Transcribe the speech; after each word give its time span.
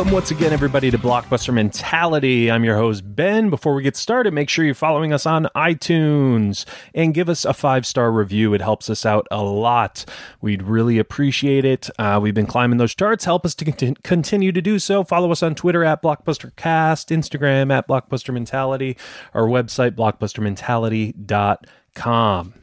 Welcome 0.00 0.14
once 0.14 0.30
again, 0.30 0.54
everybody, 0.54 0.90
to 0.90 0.96
Blockbuster 0.96 1.52
Mentality. 1.52 2.50
I'm 2.50 2.64
your 2.64 2.78
host, 2.78 3.02
Ben. 3.14 3.50
Before 3.50 3.74
we 3.74 3.82
get 3.82 3.98
started, 3.98 4.32
make 4.32 4.48
sure 4.48 4.64
you're 4.64 4.74
following 4.74 5.12
us 5.12 5.26
on 5.26 5.46
iTunes 5.54 6.64
and 6.94 7.12
give 7.12 7.28
us 7.28 7.44
a 7.44 7.52
five 7.52 7.84
star 7.84 8.10
review. 8.10 8.54
It 8.54 8.62
helps 8.62 8.88
us 8.88 9.04
out 9.04 9.28
a 9.30 9.42
lot. 9.42 10.06
We'd 10.40 10.62
really 10.62 10.98
appreciate 10.98 11.66
it. 11.66 11.90
Uh, 11.98 12.18
we've 12.22 12.32
been 12.32 12.46
climbing 12.46 12.78
those 12.78 12.94
charts. 12.94 13.26
Help 13.26 13.44
us 13.44 13.54
to 13.56 13.66
conti- 13.66 13.94
continue 14.02 14.52
to 14.52 14.62
do 14.62 14.78
so. 14.78 15.04
Follow 15.04 15.30
us 15.32 15.42
on 15.42 15.54
Twitter 15.54 15.84
at 15.84 16.02
BlockbusterCast, 16.02 17.14
Instagram 17.14 17.70
at 17.70 17.86
Blockbuster 17.86 18.32
Mentality, 18.32 18.96
our 19.34 19.44
website, 19.44 19.90
blockbustermentality.com. 19.90 22.54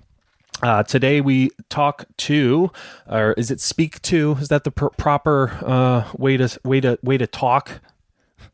Uh, 0.64 0.82
today 0.82 1.22
we 1.22 1.52
talk 1.70 2.06
to, 2.18 2.72
or 3.08 3.34
is 3.34 3.52
it 3.52 3.62
speak 3.62 4.02
to? 4.02 4.38
Is 4.42 4.48
that 4.48 4.64
the 4.64 4.72
pr- 4.72 4.88
proper 4.88 5.52
uh, 5.64 6.10
way 6.18 6.38
to 6.38 6.60
way 6.64 6.82
to 6.82 6.98
way 7.04 7.18
to 7.18 7.28
talk? 7.28 7.80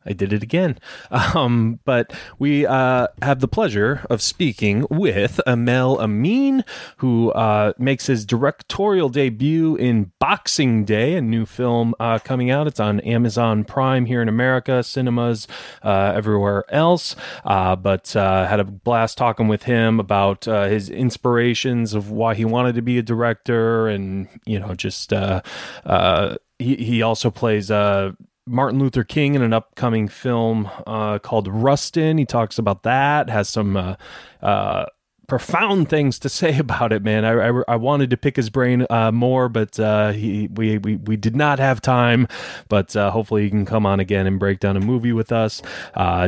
I 0.05 0.13
did 0.13 0.33
it 0.33 0.43
again. 0.43 0.79
Um, 1.33 1.79
but 1.85 2.13
we 2.37 2.65
uh, 2.65 3.07
have 3.21 3.39
the 3.39 3.47
pleasure 3.47 4.05
of 4.09 4.21
speaking 4.21 4.85
with 4.89 5.39
Aml 5.47 5.99
Ameen, 5.99 6.63
who 6.97 7.31
uh, 7.31 7.73
makes 7.77 8.07
his 8.07 8.25
directorial 8.25 9.09
debut 9.09 9.75
in 9.75 10.11
Boxing 10.19 10.85
Day, 10.85 11.15
a 11.15 11.21
new 11.21 11.45
film 11.45 11.95
uh, 11.99 12.19
coming 12.19 12.51
out. 12.51 12.67
It's 12.67 12.79
on 12.79 12.99
Amazon 13.01 13.63
Prime 13.63 14.05
here 14.05 14.21
in 14.21 14.29
America, 14.29 14.83
cinemas 14.83 15.47
uh, 15.81 16.13
everywhere 16.15 16.65
else. 16.69 17.15
Uh, 17.45 17.75
but 17.75 18.15
uh, 18.15 18.47
had 18.47 18.59
a 18.59 18.63
blast 18.63 19.17
talking 19.17 19.47
with 19.47 19.63
him 19.63 19.99
about 19.99 20.45
his 20.45 20.89
inspirations 20.89 21.93
of 21.93 22.11
why 22.11 22.35
he 22.35 22.45
wanted 22.45 22.75
to 22.75 22.81
be 22.81 22.97
a 22.97 23.03
director, 23.03 23.87
and 23.87 24.27
you 24.45 24.59
know, 24.59 24.73
just 24.75 25.13
he 26.59 26.75
he 26.75 27.01
also 27.01 27.31
plays 27.31 27.71
Martin 28.45 28.79
Luther 28.79 29.03
King 29.03 29.35
in 29.35 29.41
an 29.41 29.53
upcoming 29.53 30.07
film 30.07 30.69
uh, 30.85 31.19
called 31.19 31.47
Rustin. 31.47 32.17
He 32.17 32.25
talks 32.25 32.57
about 32.57 32.83
that, 32.83 33.29
has 33.29 33.47
some 33.47 33.77
uh, 33.77 33.95
uh, 34.41 34.85
profound 35.27 35.89
things 35.89 36.19
to 36.19 36.29
say 36.29 36.57
about 36.57 36.91
it, 36.91 37.03
man. 37.03 37.23
I, 37.23 37.49
I, 37.49 37.63
I 37.69 37.75
wanted 37.77 38.09
to 38.09 38.17
pick 38.17 38.35
his 38.35 38.49
brain 38.49 38.85
uh, 38.89 39.11
more, 39.11 39.47
but 39.47 39.79
uh, 39.79 40.11
he, 40.11 40.49
we, 40.53 40.77
we, 40.77 40.97
we 40.97 41.15
did 41.15 41.35
not 41.35 41.59
have 41.59 41.79
time. 41.79 42.27
But 42.67 42.95
uh, 42.95 43.11
hopefully, 43.11 43.43
he 43.43 43.49
can 43.49 43.65
come 43.65 43.85
on 43.85 44.01
again 44.01 44.27
and 44.27 44.39
break 44.39 44.59
down 44.59 44.75
a 44.75 44.81
movie 44.81 45.13
with 45.13 45.31
us. 45.31 45.61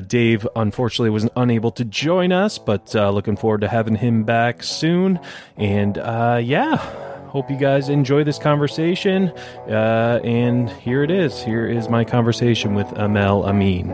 Dave, 0.07 0.47
unfortunately, 0.55 1.09
was 1.09 1.27
unable 1.35 1.71
to 1.71 1.83
join 1.83 2.31
us, 2.31 2.57
but 2.57 2.93
looking 2.93 3.35
forward 3.35 3.61
to 3.61 3.67
having 3.67 3.95
him 3.95 4.23
back 4.23 4.63
soon. 4.63 5.19
And 5.57 5.97
yeah 5.97 7.04
Hope 7.35 7.51
you 7.51 7.57
guys 7.57 7.89
enjoy 7.89 8.23
this 8.23 8.39
conversation. 8.39 9.27
Uh, 9.67 10.21
and 10.23 10.69
here 10.69 11.03
it 11.03 11.11
is. 11.11 11.43
Here 11.43 11.67
is 11.67 11.89
my 11.89 12.05
conversation 12.05 12.75
with 12.75 12.87
Aml 12.91 13.45
Ameen. 13.45 13.87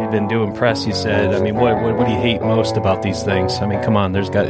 You've 0.00 0.12
been 0.12 0.28
doing 0.28 0.54
press, 0.54 0.86
you 0.86 0.94
said. 0.94 1.34
I 1.34 1.40
mean, 1.40 1.56
what, 1.56 1.82
what, 1.82 1.96
what 1.96 2.06
do 2.06 2.12
you 2.12 2.20
hate 2.20 2.42
most 2.42 2.76
about 2.76 3.02
these 3.02 3.24
things? 3.24 3.54
I 3.54 3.66
mean, 3.66 3.82
come 3.82 3.96
on. 3.96 4.12
There's 4.12 4.30
got 4.30 4.46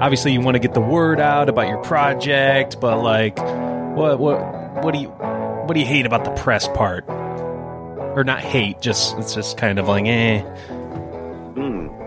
obviously 0.00 0.32
you 0.32 0.40
want 0.40 0.54
to 0.54 0.60
get 0.60 0.72
the 0.72 0.80
word 0.80 1.20
out 1.20 1.50
about 1.50 1.68
your 1.68 1.82
project, 1.82 2.80
but 2.80 3.02
like, 3.02 3.36
what 3.36 4.18
what 4.18 4.82
what 4.82 4.94
do 4.94 4.98
you 4.98 5.08
what 5.08 5.74
do 5.74 5.80
you 5.80 5.86
hate 5.86 6.06
about 6.06 6.24
the 6.24 6.30
press 6.30 6.68
part? 6.68 7.04
Or 7.06 8.24
not 8.24 8.40
hate, 8.40 8.80
just 8.80 9.14
it's 9.18 9.34
just 9.34 9.58
kind 9.58 9.78
of 9.78 9.88
like 9.88 10.06
eh. 10.06 10.42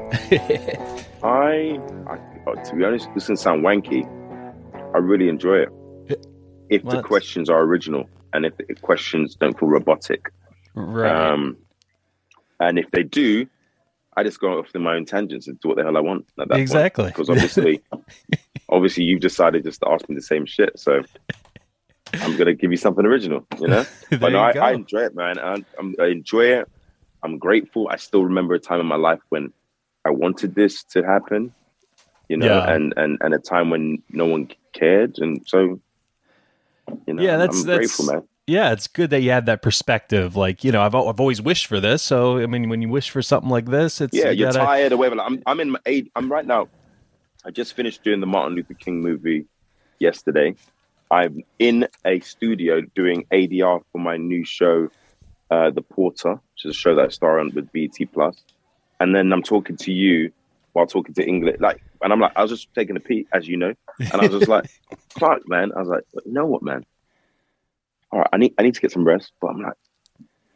I, 1.24 1.80
I, 2.08 2.20
oh, 2.48 2.56
to 2.56 2.76
be 2.76 2.86
honest, 2.86 3.08
this 3.14 3.24
doesn't 3.24 3.38
sound 3.38 3.64
wanky. 3.64 4.06
I 4.94 4.98
really 5.00 5.30
enjoy 5.30 5.58
it. 5.58 5.70
If 6.70 6.84
the 6.84 7.02
questions 7.02 7.50
are 7.50 7.62
original 7.62 8.10
and 8.34 8.46
if 8.46 8.58
the 8.58 8.76
questions 8.76 9.36
don't 9.36 9.58
feel 9.58 9.70
robotic. 9.70 10.34
Right. 10.76 11.10
Um, 11.10 11.56
and 12.60 12.78
if 12.78 12.92
they 12.92 13.04
do, 13.04 13.48
I 14.18 14.24
just 14.24 14.42
go 14.42 14.60
off 14.60 14.76
in 14.76 14.82
my 14.82 14.96
own 14.96 15.06
tangents 15.06 15.48
and 15.48 15.58
do 15.62 15.70
what 15.70 15.78
the 15.78 15.84
hell 15.84 15.96
I 15.96 16.02
want. 16.02 16.26
exactly. 16.52 17.06
Because 17.06 17.30
obviously, 17.30 17.82
obviously, 18.70 19.06
you've 19.06 19.22
decided 19.22 19.64
just 19.64 19.80
to 19.80 19.90
ask 19.90 20.10
me 20.10 20.16
the 20.16 20.22
same 20.22 20.46
shit. 20.46 20.78
So 20.78 21.04
I'm 22.14 22.36
gonna 22.36 22.54
give 22.54 22.72
you 22.72 22.78
something 22.78 23.06
original, 23.06 23.46
you 23.62 23.68
know. 23.68 23.86
but 24.10 24.34
no, 24.34 24.40
I, 24.40 24.52
I, 24.52 24.72
enjoy 24.74 25.06
it, 25.06 25.16
man. 25.16 25.40
I, 25.40 25.64
I 26.02 26.08
enjoy 26.08 26.46
it. 26.46 26.70
I'm 27.24 27.38
grateful. 27.38 27.88
I 27.90 27.98
still 27.98 28.24
remember 28.24 28.56
a 28.56 28.60
time 28.60 28.80
in 28.80 28.86
my 28.88 28.96
life 28.96 29.20
when 29.30 29.54
I 30.08 30.12
wanted 30.12 30.56
this 30.56 30.84
to 30.86 31.04
happen, 31.04 31.54
you 32.30 32.38
know, 32.38 32.46
yeah. 32.46 32.72
and, 32.72 32.94
and, 32.96 33.18
and 33.20 33.34
a 33.34 33.40
time 33.40 33.70
when 33.70 34.02
no 34.10 34.26
one 34.26 34.50
cared. 34.72 35.20
And 35.20 35.46
so, 35.46 35.82
you 37.06 37.14
know, 37.14 37.22
yeah, 37.22 37.36
that's, 37.36 37.62
I'm 37.62 37.68
that's, 37.68 37.78
grateful, 37.78 38.06
man. 38.06 38.24
Yeah, 38.48 38.72
it's 38.72 38.88
good 38.88 39.10
that 39.10 39.20
you 39.20 39.32
had 39.32 39.48
that 39.48 39.62
perspective. 39.62 40.38
Like, 40.38 40.64
you 40.64 40.72
know, 40.72 40.82
I've 40.82 40.96
I've 40.96 41.20
always 41.20 41.42
wished 41.42 41.68
for 41.68 41.82
this. 41.82 42.02
So, 42.02 42.40
I 42.40 42.46
mean, 42.46 42.70
when 42.70 42.82
you 42.82 42.88
wish 42.88 43.10
for 43.10 43.22
something 43.22 43.50
like 43.50 43.66
this, 43.66 44.00
it's 44.00 44.16
yeah, 44.16 44.30
you 44.30 44.48
are 44.48 44.54
tired 44.54 44.94
or 44.94 44.98
whatever. 44.98 45.20
I'm 45.20 45.44
I'm 45.46 45.60
in 45.60 45.72
my 45.72 45.80
eight. 45.86 46.10
I'm 46.16 46.32
right 46.32 46.46
now. 46.46 46.70
I 47.44 47.52
just 47.52 47.74
finished 47.74 48.06
doing 48.06 48.22
the 48.22 48.26
Martin 48.26 48.56
Luther 48.56 48.74
King 48.74 49.02
movie 49.02 49.48
yesterday. 50.00 50.56
I'm 51.12 51.44
in 51.60 51.90
a 52.06 52.22
studio 52.22 52.80
doing 52.96 53.26
ADR 53.34 53.82
for 53.92 53.98
my 53.98 54.16
new 54.16 54.46
show, 54.46 54.90
uh, 55.52 55.70
The 55.72 55.82
Porter, 55.82 56.36
which 56.36 56.66
is 56.66 56.72
a 56.72 56.74
show 56.74 56.96
that 56.96 57.06
I 57.06 57.10
star 57.10 57.40
on 57.40 57.52
with 57.54 57.70
BT 57.74 58.06
Plus 58.06 58.42
and 59.00 59.16
then 59.16 59.32
I'm 59.32 59.44
talking 59.44 59.78
to 59.78 59.92
you 59.92 60.32
while 60.74 60.88
talking 60.88 61.14
to 61.16 61.26
English, 61.26 61.60
like, 61.60 61.82
and 62.02 62.14
I'm 62.14 62.20
like, 62.20 62.34
I 62.36 62.42
was 62.42 62.52
just 62.52 62.74
taking 62.76 62.96
a 62.96 63.00
pee, 63.00 63.28
as 63.34 63.48
you 63.48 63.58
know, 63.58 63.74
and 64.00 64.14
I 64.14 64.28
was 64.28 64.32
just 64.32 64.48
like, 64.48 64.70
Clark, 65.16 65.48
man, 65.48 65.72
I 65.76 65.80
was 65.80 65.90
like, 65.90 66.04
you 66.26 66.34
know 66.34 66.46
what, 66.46 66.62
man? 66.62 66.86
All 68.12 68.20
right, 68.20 68.30
I 68.32 68.38
need 68.38 68.54
I 68.58 68.64
need 68.64 68.76
to 68.76 68.82
get 68.82 68.92
some 68.92 69.06
rest, 69.06 69.32
but 69.42 69.48
I'm 69.48 69.62
like, 69.62 69.74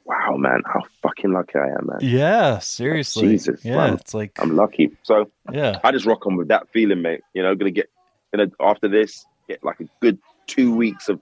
wow, 0.05 0.35
man, 0.37 0.61
how 0.65 0.81
fucking 1.01 1.31
lucky 1.31 1.57
I 1.57 1.67
am, 1.67 1.87
man. 1.87 1.99
Yeah, 2.01 2.59
seriously. 2.59 3.29
Jesus, 3.29 3.65
yeah, 3.65 3.77
man. 3.77 3.93
it's 3.95 4.13
like 4.13 4.31
I'm 4.39 4.55
lucky. 4.55 4.91
So 5.03 5.31
yeah, 5.51 5.79
I 5.83 5.91
just 5.91 6.05
rock 6.05 6.25
on 6.25 6.37
with 6.37 6.49
that 6.49 6.69
feeling, 6.71 7.01
mate. 7.01 7.21
You 7.33 7.43
know, 7.43 7.55
gonna 7.55 7.71
get 7.71 7.89
gonna 8.33 8.51
after 8.59 8.87
this 8.87 9.25
get 9.49 9.63
like 9.63 9.79
a 9.79 9.85
good 9.99 10.19
two 10.47 10.75
weeks 10.75 11.09
of 11.09 11.21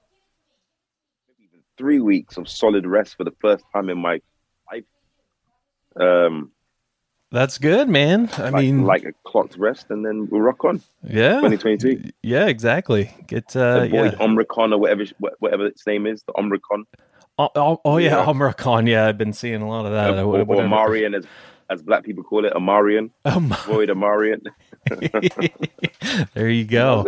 three 1.78 2.00
weeks 2.00 2.38
of 2.38 2.48
solid 2.50 2.86
rest 2.86 3.16
for 3.16 3.24
the 3.24 3.34
first 3.42 3.64
time 3.74 3.90
in 3.90 3.98
my 3.98 4.22
life. 4.72 4.84
Um, 5.96 6.52
that's 7.32 7.58
good, 7.58 7.90
man. 7.90 8.30
I 8.38 8.50
like, 8.50 8.56
mean, 8.56 8.84
like 8.84 9.04
a 9.04 9.14
clocked 9.24 9.58
rest, 9.58 9.88
and 9.90 10.06
then 10.06 10.28
we'll 10.32 10.42
rock 10.42 10.66
on. 10.66 10.82
Yeah, 11.04 11.42
2022. 11.42 12.12
Yeah, 12.24 12.48
exactly. 12.48 13.12
Get 13.28 13.56
uh, 13.56 13.88
boy 13.88 14.06
yeah. 14.06 14.12
Omricon 14.14 14.74
or 14.74 14.78
whatever 14.78 15.06
whatever 15.40 15.68
its 15.68 15.86
name 15.86 16.08
is, 16.08 16.24
the 16.24 16.34
Omricon. 16.34 16.86
Oh, 17.38 17.50
oh, 17.56 17.82
oh 17.86 17.98
yeah, 17.98 18.18
yeah, 18.18 18.26
Omricon. 18.26 18.88
Yeah, 18.88 19.08
I've 19.08 19.18
been 19.18 19.34
seeing 19.34 19.62
a 19.62 19.68
lot 19.70 19.86
of 19.86 19.92
that. 19.92 20.18
Uh, 20.18 20.24
or, 20.24 20.42
or 20.42 20.68
Marian, 20.68 21.14
as 21.14 21.26
as 21.70 21.84
black 21.84 22.04
people 22.04 22.24
call 22.24 22.46
it, 22.46 22.54
Amarian. 22.54 23.12
Um, 23.26 23.56
Void 23.68 23.90
Amarian. 23.90 24.48
there 26.34 26.50
you 26.50 26.66
go. 26.66 27.06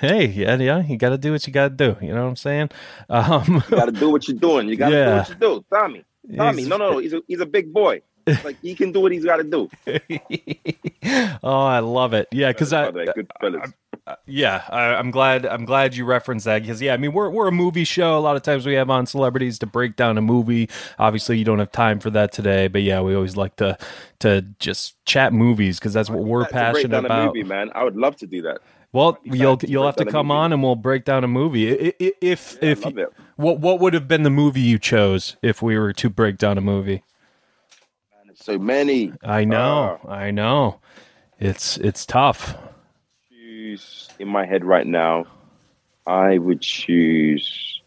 Hey, 0.00 0.26
yeah, 0.26 0.54
yeah. 0.56 0.86
You 0.86 0.96
got 0.96 1.10
to 1.10 1.18
do 1.18 1.32
what 1.32 1.44
you 1.46 1.52
got 1.52 1.76
to 1.76 1.94
do. 1.94 1.96
You 2.00 2.14
know 2.14 2.22
what 2.22 2.28
I'm 2.28 2.36
saying? 2.36 2.70
Um, 3.08 3.64
you 3.68 3.76
got 3.76 3.86
to 3.86 3.92
do 3.92 4.10
what 4.10 4.28
you're 4.28 4.36
doing. 4.36 4.68
You 4.68 4.76
got 4.76 4.90
to 4.90 4.94
yeah. 4.96 5.04
do 5.06 5.16
what 5.16 5.28
you 5.28 5.34
do. 5.34 5.64
Tommy. 5.74 6.04
Tommy. 6.36 6.64
No, 6.64 6.76
no, 6.76 6.92
no. 6.92 6.98
He's 6.98 7.12
a 7.12 7.22
he's 7.26 7.40
a 7.40 7.46
big 7.46 7.72
boy 7.72 8.02
like 8.44 8.60
he 8.60 8.74
can 8.74 8.92
do 8.92 9.00
what 9.00 9.12
he's 9.12 9.24
got 9.24 9.36
to 9.36 9.44
do. 9.44 9.70
oh, 11.42 11.62
I 11.62 11.80
love 11.80 12.14
it. 12.14 12.28
Yeah, 12.32 12.52
because 12.52 12.72
I. 12.72 12.88
I, 12.88 14.16
yeah, 14.26 14.64
I, 14.68 14.98
am 14.98 15.10
glad. 15.10 15.44
I'm 15.44 15.66
glad 15.66 15.94
you 15.94 16.06
referenced 16.06 16.46
that 16.46 16.62
because 16.62 16.80
yeah, 16.80 16.94
I 16.94 16.96
mean 16.96 17.12
we're 17.12 17.28
we're 17.28 17.48
a 17.48 17.52
movie 17.52 17.84
show. 17.84 18.18
A 18.18 18.20
lot 18.20 18.36
of 18.36 18.42
times 18.42 18.64
we 18.64 18.74
have 18.74 18.88
on 18.88 19.06
celebrities 19.06 19.58
to 19.60 19.66
break 19.66 19.96
down 19.96 20.16
a 20.16 20.22
movie. 20.22 20.70
Obviously, 20.98 21.38
you 21.38 21.44
don't 21.44 21.58
have 21.58 21.72
time 21.72 22.00
for 22.00 22.08
that 22.10 22.32
today, 22.32 22.68
but 22.68 22.82
yeah, 22.82 23.00
we 23.02 23.14
always 23.14 23.36
like 23.36 23.56
to 23.56 23.76
to 24.20 24.42
just 24.58 25.04
chat 25.04 25.32
movies 25.32 25.78
because 25.78 25.92
that's 25.92 26.08
what 26.08 26.24
we're 26.24 26.46
passionate 26.46 27.04
about. 27.04 27.34
movie, 27.34 27.46
man, 27.46 27.70
I 27.74 27.84
would 27.84 27.96
love 27.96 28.16
to 28.16 28.26
do 28.26 28.42
that. 28.42 28.60
Well, 28.92 29.18
you'll 29.22 29.58
you'll 29.66 29.84
have 29.84 29.96
to 29.96 30.06
come 30.06 30.30
on 30.30 30.52
and 30.52 30.62
we'll 30.62 30.74
break 30.74 31.04
down 31.04 31.22
a 31.22 31.28
movie. 31.28 31.68
If 31.68 32.56
yeah, 32.62 32.70
if 32.70 32.84
what 33.36 33.60
what 33.60 33.80
would 33.80 33.92
have 33.92 34.08
been 34.08 34.22
the 34.22 34.30
movie 34.30 34.62
you 34.62 34.78
chose 34.78 35.36
if 35.42 35.60
we 35.60 35.78
were 35.78 35.92
to 35.92 36.08
break 36.08 36.38
down 36.38 36.56
a 36.56 36.62
movie? 36.62 37.02
So 38.48 38.58
many. 38.58 39.12
I 39.22 39.44
know, 39.44 40.00
uh, 40.04 40.10
I 40.10 40.30
know. 40.30 40.80
It's 41.38 41.76
it's 41.76 42.06
tough. 42.06 42.56
Choose 43.30 44.08
in 44.18 44.28
my 44.28 44.46
head 44.46 44.64
right 44.64 44.86
now. 44.86 45.26
I 46.06 46.38
would 46.38 46.62
choose 46.62 47.82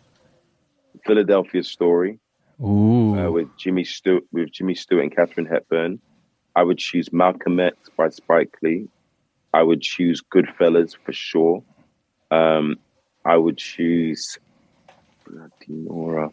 Philadelphia 1.06 1.64
Story. 1.64 2.20
Ooh, 2.62 3.18
uh, 3.18 3.32
with 3.32 3.48
Jimmy 3.58 3.84
Stewart, 3.84 4.24
with 4.32 4.52
Jimmy 4.52 4.76
Stewart 4.76 5.04
and 5.04 5.16
Katharine 5.16 5.48
Hepburn. 5.48 6.00
I 6.56 6.64
would 6.64 6.78
choose 6.78 7.12
Malcolm 7.12 7.60
X 7.60 7.76
by 7.98 8.10
Spike 8.10 8.56
Lee. 8.62 8.88
I 9.54 9.64
would 9.64 9.82
choose 9.82 10.22
Goodfellas 10.22 10.96
for 10.96 11.12
sure. 11.12 11.64
Um, 12.30 12.78
I 13.26 13.36
would 13.36 13.58
choose 13.58 14.38
Nora. 15.68 16.30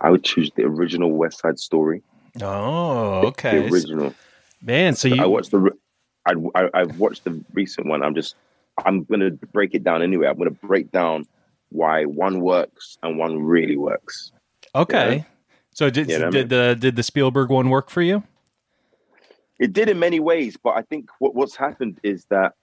I 0.00 0.10
would 0.10 0.24
choose 0.24 0.50
the 0.56 0.62
original 0.62 1.12
West 1.12 1.40
Side 1.40 1.58
Story. 1.58 2.02
Oh, 2.42 3.26
okay. 3.28 3.60
The 3.60 3.72
original. 3.72 4.14
Man, 4.62 4.94
so 4.94 5.08
you 5.08 5.22
I 5.22 5.26
watched 5.26 5.50
the 5.50 5.70
I, 6.26 6.34
I 6.74 6.78
have 6.80 6.98
watched 6.98 7.24
the 7.24 7.44
recent 7.52 7.86
one. 7.86 8.02
I'm 8.02 8.14
just 8.14 8.34
I'm 8.84 9.04
going 9.04 9.20
to 9.20 9.30
break 9.30 9.74
it 9.74 9.84
down 9.84 10.02
anyway. 10.02 10.26
I'm 10.26 10.36
going 10.36 10.48
to 10.48 10.66
break 10.66 10.90
down 10.90 11.26
why 11.68 12.04
one 12.04 12.40
works 12.40 12.98
and 13.02 13.18
one 13.18 13.42
really 13.42 13.76
works. 13.76 14.32
Okay. 14.74 15.16
Yeah. 15.16 15.24
So 15.72 15.90
did 15.90 16.08
you 16.08 16.18
know 16.18 16.30
did 16.30 16.36
I 16.36 16.40
mean? 16.40 16.48
the 16.48 16.76
did 16.80 16.96
the 16.96 17.02
Spielberg 17.02 17.50
one 17.50 17.68
work 17.68 17.90
for 17.90 18.02
you? 18.02 18.22
It 19.58 19.72
did 19.72 19.88
in 19.88 19.98
many 19.98 20.18
ways, 20.18 20.56
but 20.56 20.70
I 20.70 20.82
think 20.82 21.10
what, 21.20 21.34
what's 21.34 21.54
happened 21.54 22.00
is 22.02 22.24
that, 22.26 22.54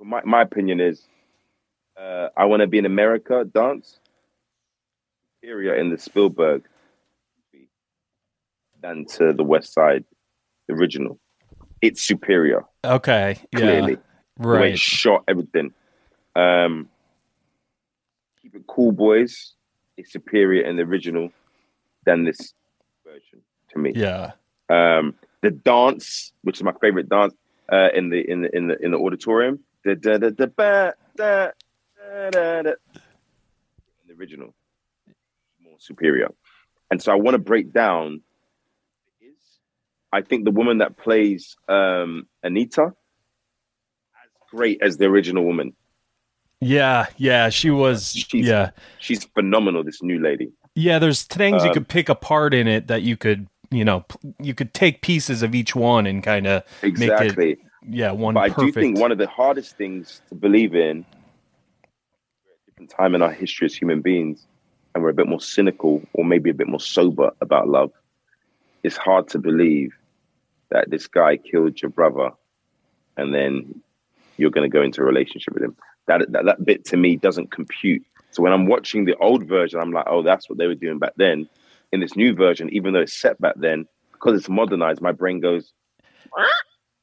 my 0.00 0.20
my 0.24 0.42
opinion 0.42 0.80
is, 0.80 1.06
uh, 1.96 2.28
I 2.36 2.44
want 2.44 2.60
to 2.60 2.66
be 2.66 2.78
in 2.78 2.86
America 2.86 3.44
dance 3.44 4.00
superior 5.40 5.74
in 5.74 5.90
the 5.90 5.98
Spielberg 5.98 6.64
than 8.82 9.04
to 9.06 9.32
the 9.32 9.42
West 9.44 9.72
Side 9.72 10.04
original. 10.70 11.18
It's 11.80 12.02
superior. 12.02 12.64
Okay. 12.84 13.38
Clearly. 13.54 13.92
Yeah. 13.92 13.98
Right. 14.38 14.78
shot 14.78 15.24
everything. 15.26 15.72
Um, 16.36 16.88
Keep 18.40 18.54
It 18.54 18.66
Cool 18.66 18.92
Boys 18.92 19.54
It's 19.96 20.12
superior 20.12 20.64
in 20.64 20.76
the 20.76 20.82
original 20.82 21.30
than 22.04 22.24
this 22.24 22.54
version 23.04 23.40
to 23.70 23.78
me. 23.78 23.92
Yeah. 23.94 24.32
Um, 24.68 25.14
the 25.42 25.50
dance, 25.50 26.32
which 26.42 26.56
is 26.56 26.62
my 26.62 26.72
favorite 26.80 27.08
dance, 27.08 27.34
uh, 27.70 27.88
in 27.94 28.10
the 28.10 28.20
in 28.20 28.42
the 28.42 28.56
in 28.56 28.68
the 28.68 28.84
in 28.84 28.90
the 28.92 28.98
auditorium, 28.98 29.60
the 29.84 29.94
da 29.94 30.18
da 30.18 30.30
da 30.30 30.46
ba 30.46 30.94
da 31.16 31.50
da 31.96 32.30
da 32.30 32.62
da. 32.62 32.72
The 34.06 34.14
original, 34.18 34.54
more 35.62 35.76
superior, 35.78 36.28
and 36.90 37.02
so 37.02 37.12
I 37.12 37.16
want 37.16 37.34
to 37.34 37.38
break 37.38 37.72
down. 37.72 38.22
I 40.12 40.22
think 40.22 40.44
the 40.44 40.50
woman 40.50 40.78
that 40.78 40.96
plays 40.96 41.56
um, 41.68 42.26
Anita 42.42 42.86
as 42.86 44.30
great 44.50 44.80
as 44.82 44.96
the 44.96 45.06
original 45.06 45.44
woman. 45.44 45.74
Yeah, 46.60 47.06
yeah, 47.16 47.50
she 47.50 47.70
was. 47.70 48.12
She's, 48.12 48.46
yeah, 48.46 48.70
she's 48.98 49.24
phenomenal. 49.24 49.84
This 49.84 50.02
new 50.02 50.18
lady. 50.20 50.50
Yeah, 50.74 50.98
there's 50.98 51.22
things 51.22 51.62
um, 51.62 51.68
you 51.68 51.74
could 51.74 51.88
pick 51.88 52.08
apart 52.08 52.54
in 52.54 52.66
it 52.66 52.86
that 52.88 53.02
you 53.02 53.16
could, 53.16 53.48
you 53.70 53.84
know, 53.84 54.04
you 54.40 54.54
could 54.54 54.74
take 54.74 55.02
pieces 55.02 55.42
of 55.42 55.54
each 55.54 55.76
one 55.76 56.06
and 56.06 56.22
kind 56.22 56.46
of 56.46 56.64
exactly. 56.82 57.26
Make 57.28 57.58
it, 57.58 57.64
yeah, 57.88 58.10
one. 58.10 58.34
But 58.34 58.52
perfect. 58.52 58.60
I 58.60 58.64
do 58.64 58.72
think 58.72 58.98
one 58.98 59.12
of 59.12 59.18
the 59.18 59.28
hardest 59.28 59.76
things 59.76 60.20
to 60.28 60.34
believe 60.34 60.74
in, 60.74 61.04
different 62.66 62.90
time 62.90 63.14
in 63.14 63.22
our 63.22 63.32
history 63.32 63.66
as 63.66 63.74
human 63.74 64.00
beings, 64.00 64.46
and 64.94 65.02
we're 65.02 65.10
a 65.10 65.14
bit 65.14 65.28
more 65.28 65.40
cynical 65.40 66.02
or 66.12 66.24
maybe 66.24 66.50
a 66.50 66.54
bit 66.54 66.68
more 66.68 66.80
sober 66.80 67.30
about 67.40 67.68
love. 67.68 67.92
It's 68.82 68.96
hard 68.96 69.28
to 69.28 69.38
believe 69.38 69.97
that 70.70 70.90
this 70.90 71.06
guy 71.06 71.36
killed 71.36 71.80
your 71.80 71.90
brother, 71.90 72.30
and 73.16 73.34
then 73.34 73.80
you're 74.36 74.50
going 74.50 74.68
to 74.68 74.72
go 74.72 74.82
into 74.82 75.00
a 75.00 75.04
relationship 75.04 75.54
with 75.54 75.62
him 75.62 75.76
that, 76.08 76.32
that 76.32 76.44
that 76.46 76.64
bit 76.64 76.84
to 76.86 76.96
me 76.96 77.16
doesn't 77.16 77.50
compute. 77.50 78.04
So 78.30 78.42
when 78.42 78.52
I'm 78.52 78.66
watching 78.66 79.04
the 79.04 79.16
old 79.16 79.46
version, 79.46 79.80
I'm 79.80 79.92
like, 79.92 80.06
oh, 80.08 80.22
that's 80.22 80.48
what 80.48 80.58
they 80.58 80.66
were 80.66 80.74
doing 80.74 80.98
back 80.98 81.12
then. 81.16 81.48
In 81.92 82.00
this 82.00 82.16
new 82.16 82.34
version, 82.34 82.68
even 82.70 82.92
though 82.92 83.00
it's 83.00 83.16
set 83.16 83.40
back 83.40 83.54
then, 83.56 83.86
because 84.12 84.38
it's 84.38 84.48
modernized, 84.48 85.00
my 85.00 85.12
brain 85.12 85.40
goes, 85.40 85.72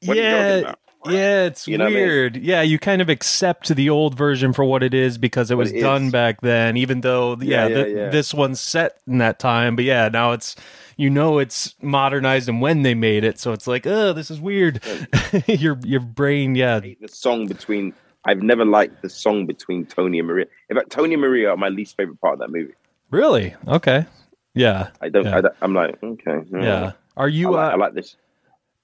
yeah, 0.02 0.76
yeah, 1.10 1.44
it's 1.46 1.68
you 1.68 1.78
know 1.78 1.88
weird. 1.88 2.36
I 2.36 2.40
mean? 2.40 2.48
Yeah, 2.48 2.62
you 2.62 2.80
kind 2.80 3.02
of 3.02 3.10
accept 3.10 3.74
the 3.76 3.90
old 3.90 4.18
version 4.18 4.54
for 4.54 4.64
what 4.64 4.84
it 4.84 4.94
is 4.94 5.18
because 5.18 5.52
it 5.52 5.56
was 5.56 5.72
it 5.72 5.82
done 5.82 6.10
back 6.10 6.42
then, 6.42 6.78
even 6.78 7.02
though 7.02 7.38
yeah, 7.40 7.68
yeah, 7.68 7.86
yeah, 7.86 8.10
this 8.10 8.34
one's 8.34 8.60
set 8.60 9.00
in 9.08 9.20
that 9.20 9.40
time. 9.40 9.76
But 9.76 9.86
yeah, 9.86 10.10
now 10.10 10.32
it's 10.32 10.56
you 10.98 11.10
know 11.10 11.40
it's 11.40 11.76
modernized 11.82 12.50
and 12.50 12.62
when 12.62 12.84
they 12.84 12.94
made 12.94 13.24
it, 13.24 13.40
so 13.40 13.52
it's 13.52 13.68
like, 13.68 13.86
oh, 13.86 14.14
this 14.14 14.32
is 14.32 14.40
weird. 14.40 14.84
your 15.48 15.80
your 15.84 16.02
brain, 16.02 16.56
yeah. 16.56 16.80
the 16.80 16.96
song 17.08 17.48
between 17.48 17.94
I've 18.26 18.42
never 18.42 18.66
liked 18.66 19.02
the 19.02 19.10
song 19.10 19.46
between 19.46 19.86
Tony 19.86 20.20
and 20.20 20.28
Maria. 20.28 20.46
In 20.70 20.76
fact, 20.76 20.90
Tony 20.90 21.14
and 21.14 21.22
Maria 21.22 21.52
are 21.52 21.58
my 21.58 21.70
least 21.70 21.96
favorite 21.96 22.20
part 22.20 22.34
of 22.34 22.40
that 22.40 22.50
movie. 22.50 22.74
Really? 23.12 23.56
Okay. 23.68 24.06
Yeah. 24.56 24.90
I 25.00 25.10
don't. 25.10 25.26
Yeah. 25.26 25.42
I, 25.62 25.66
am 25.66 25.76
like, 25.76 26.02
okay. 26.02 26.40
Yeah. 26.52 26.94
Are 27.16 27.30
you? 27.30 27.50
I 27.50 27.52
like, 27.52 27.72
uh, 27.72 27.74
I 27.74 27.76
like 27.78 27.94
this. 27.94 28.16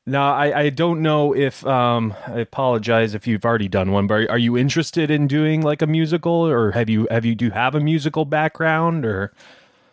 No, 0.07 0.21
I, 0.21 0.59
I 0.61 0.69
don't 0.69 1.01
know 1.01 1.35
if 1.35 1.65
um 1.65 2.15
I 2.27 2.39
apologize 2.39 3.13
if 3.13 3.27
you've 3.27 3.45
already 3.45 3.67
done 3.67 3.91
one, 3.91 4.07
but 4.07 4.15
are, 4.15 4.31
are, 4.31 4.37
you 4.37 4.57
interested 4.57 5.11
in 5.11 5.27
doing 5.27 5.61
like 5.61 5.81
a 5.81 5.87
musical 5.87 6.33
or 6.33 6.71
have 6.71 6.89
you 6.89 7.07
have 7.11 7.23
you 7.23 7.35
do 7.35 7.45
you 7.45 7.51
have 7.51 7.75
a 7.75 7.79
musical 7.79 8.25
background 8.25 9.05
or 9.05 9.31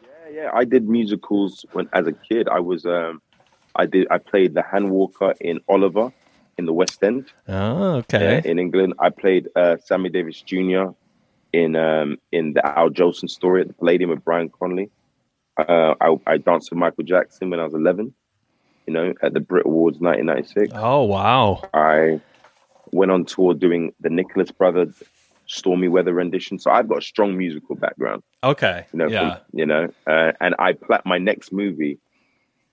Yeah, 0.02 0.42
yeah, 0.42 0.50
I 0.54 0.64
did 0.64 0.88
musicals 0.88 1.66
when 1.72 1.88
as 1.92 2.06
a 2.06 2.12
kid. 2.12 2.48
I 2.48 2.60
was 2.60 2.86
um 2.86 3.20
I 3.76 3.86
did 3.86 4.06
I 4.10 4.18
played 4.18 4.54
the 4.54 4.62
hand 4.62 4.90
walker 4.90 5.34
in 5.40 5.60
Oliver 5.68 6.12
in 6.58 6.66
the 6.66 6.72
West 6.72 7.02
End. 7.02 7.32
Oh, 7.46 7.94
okay. 7.96 8.42
In 8.44 8.58
England, 8.58 8.94
I 8.98 9.10
played 9.10 9.48
uh, 9.56 9.76
Sammy 9.82 10.10
Davis 10.10 10.42
Jr. 10.42 10.88
in 11.52 11.76
um, 11.76 12.18
in 12.32 12.52
the 12.52 12.66
Al 12.66 12.90
Jolson 12.90 13.30
story 13.30 13.62
at 13.62 13.68
the 13.68 13.74
Palladium 13.74 14.10
with 14.10 14.24
Brian 14.24 14.50
Conley. 14.50 14.90
Uh, 15.56 15.94
I, 16.00 16.16
I, 16.26 16.36
danced 16.36 16.70
with 16.70 16.78
Michael 16.78 17.02
Jackson 17.02 17.50
when 17.50 17.58
I 17.58 17.64
was 17.64 17.74
11. 17.74 18.14
You 18.88 18.94
know, 18.94 19.14
at 19.20 19.34
the 19.34 19.40
Brit 19.40 19.66
Awards 19.66 19.98
1996. 20.00 20.72
Oh 20.74 21.04
wow! 21.04 21.62
I 21.74 22.22
went 22.90 23.10
on 23.10 23.26
tour 23.26 23.52
doing 23.52 23.92
the 24.00 24.08
Nicholas 24.08 24.50
Brothers 24.50 25.02
Stormy 25.46 25.88
Weather 25.88 26.14
rendition. 26.14 26.58
So 26.58 26.70
I've 26.70 26.88
got 26.88 26.98
a 26.98 27.02
strong 27.02 27.36
musical 27.36 27.74
background. 27.74 28.22
Okay. 28.42 28.86
You 28.90 28.98
know, 28.98 29.08
yeah. 29.08 29.34
From, 29.34 29.44
you 29.52 29.66
know, 29.66 29.92
uh, 30.06 30.32
and 30.40 30.54
I 30.58 30.72
pla- 30.72 31.02
my 31.04 31.18
next 31.18 31.52
movie, 31.52 31.98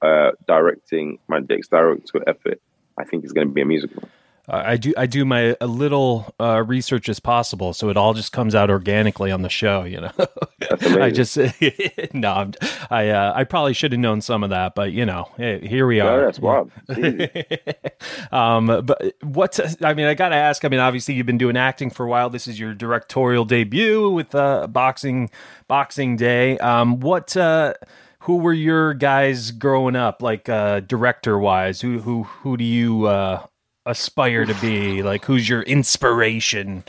uh, 0.02 0.32
directing 0.48 1.20
my 1.28 1.40
next 1.40 1.70
director 1.70 2.24
effort 2.26 2.62
I 2.98 3.04
think 3.04 3.26
is 3.26 3.34
going 3.34 3.48
to 3.48 3.54
be 3.54 3.62
a 3.62 3.66
musical. 3.66 4.08
I 4.48 4.78
do 4.78 4.94
I 4.96 5.08
do 5.08 5.26
my 5.26 5.56
a 5.60 5.66
little 5.66 6.34
uh, 6.40 6.64
research 6.64 7.10
as 7.10 7.20
possible, 7.20 7.74
so 7.74 7.90
it 7.90 7.98
all 7.98 8.14
just 8.14 8.32
comes 8.32 8.54
out 8.54 8.70
organically 8.70 9.32
on 9.32 9.42
the 9.42 9.50
show. 9.50 9.84
You 9.84 10.02
know, 10.02 10.12
I 11.02 11.10
just 11.10 11.38
no, 12.14 12.32
I'm, 12.32 12.54
i 12.92 13.10
uh, 13.10 13.34
I 13.36 13.44
probably 13.44 13.74
should 13.74 13.92
have 13.92 14.00
known 14.00 14.22
some 14.22 14.44
of 14.44 14.52
that, 14.52 14.76
but 14.76 14.92
you 14.92 15.06
know, 15.06 15.30
hey, 15.38 15.66
here 15.66 15.88
we 15.88 16.00
are. 16.00 16.26
That's 16.26 16.40
wild. 16.40 16.72
um, 18.32 18.68
but 18.86 19.16
what 19.22 19.60
I 19.84 19.94
mean, 19.96 20.06
I 20.06 20.14
got 20.14 20.30
to 20.30 20.36
ask. 20.36 20.64
I 20.64 20.68
mean, 20.68 20.80
obviously, 20.80 21.16
you've 21.16 21.26
been 21.26 21.40
doing 21.40 21.58
acting 21.58 21.90
for 21.90 22.06
a 22.06 22.10
while. 22.10 22.30
This 22.30 22.48
is 22.48 22.60
your 22.60 22.76
directorial 22.76 23.46
debut 23.46 24.10
with 24.10 24.36
uh, 24.36 24.68
boxing 24.68 25.32
Boxing 25.68 26.18
Day. 26.18 26.60
Um, 26.60 27.00
what 27.00 27.36
uh, 27.36 27.74
who 28.20 28.38
were 28.38 28.54
your 28.54 28.94
guys 28.94 29.50
growing 29.52 29.96
up, 29.96 30.22
like 30.22 30.50
uh, 30.50 30.82
director 30.82 31.40
wise? 31.40 31.82
Who 31.82 32.00
who 32.00 32.24
who 32.24 32.58
do 32.58 32.64
you 32.64 33.08
uh, 33.08 33.46
aspire 33.86 34.46
to 34.46 34.54
be? 34.56 35.04
Like, 35.04 35.26
who's 35.26 35.48
your 35.48 35.62
inspiration 35.64 36.84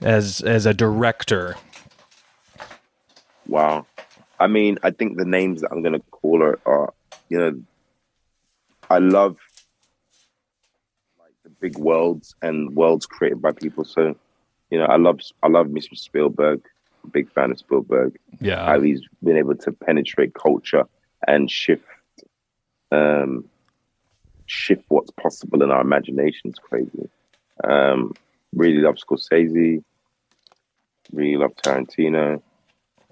as 0.00 0.40
as 0.40 0.66
a 0.66 0.74
director? 0.74 1.56
Wow, 3.46 3.86
I 4.40 4.46
mean, 4.46 4.78
I 4.82 4.90
think 4.90 5.16
the 5.16 5.24
names 5.24 5.60
that 5.60 5.70
I'm 5.70 5.82
going 5.82 5.92
to 5.92 6.02
call 6.10 6.42
are, 6.42 6.58
are, 6.66 6.92
you 7.28 7.38
know, 7.38 7.60
I 8.90 8.98
love 8.98 9.36
like 11.20 11.32
the 11.44 11.50
big 11.50 11.78
worlds 11.78 12.34
and 12.42 12.74
worlds 12.74 13.06
created 13.06 13.40
by 13.40 13.52
people. 13.52 13.84
So, 13.84 14.16
you 14.70 14.78
know, 14.78 14.86
I 14.86 14.96
love 14.96 15.20
I 15.42 15.48
love 15.48 15.68
Mr. 15.68 15.96
Spielberg 15.96 16.62
big 17.06 17.30
fan 17.32 17.50
of 17.50 17.58
Spielberg. 17.58 18.18
Yeah, 18.40 18.64
how 18.64 18.80
he's 18.80 19.02
been 19.22 19.36
able 19.36 19.56
to 19.56 19.72
penetrate 19.72 20.34
culture 20.34 20.84
and 21.26 21.50
shift, 21.50 21.84
um, 22.92 23.44
shift 24.46 24.84
what's 24.88 25.10
possible 25.10 25.62
in 25.62 25.70
our 25.70 25.80
imaginations 25.80 26.58
crazy. 26.58 27.08
Um, 27.62 28.12
really 28.54 28.78
love 28.78 28.96
Scorsese. 28.96 29.82
Really 31.12 31.36
love 31.36 31.54
Tarantino. 31.56 32.42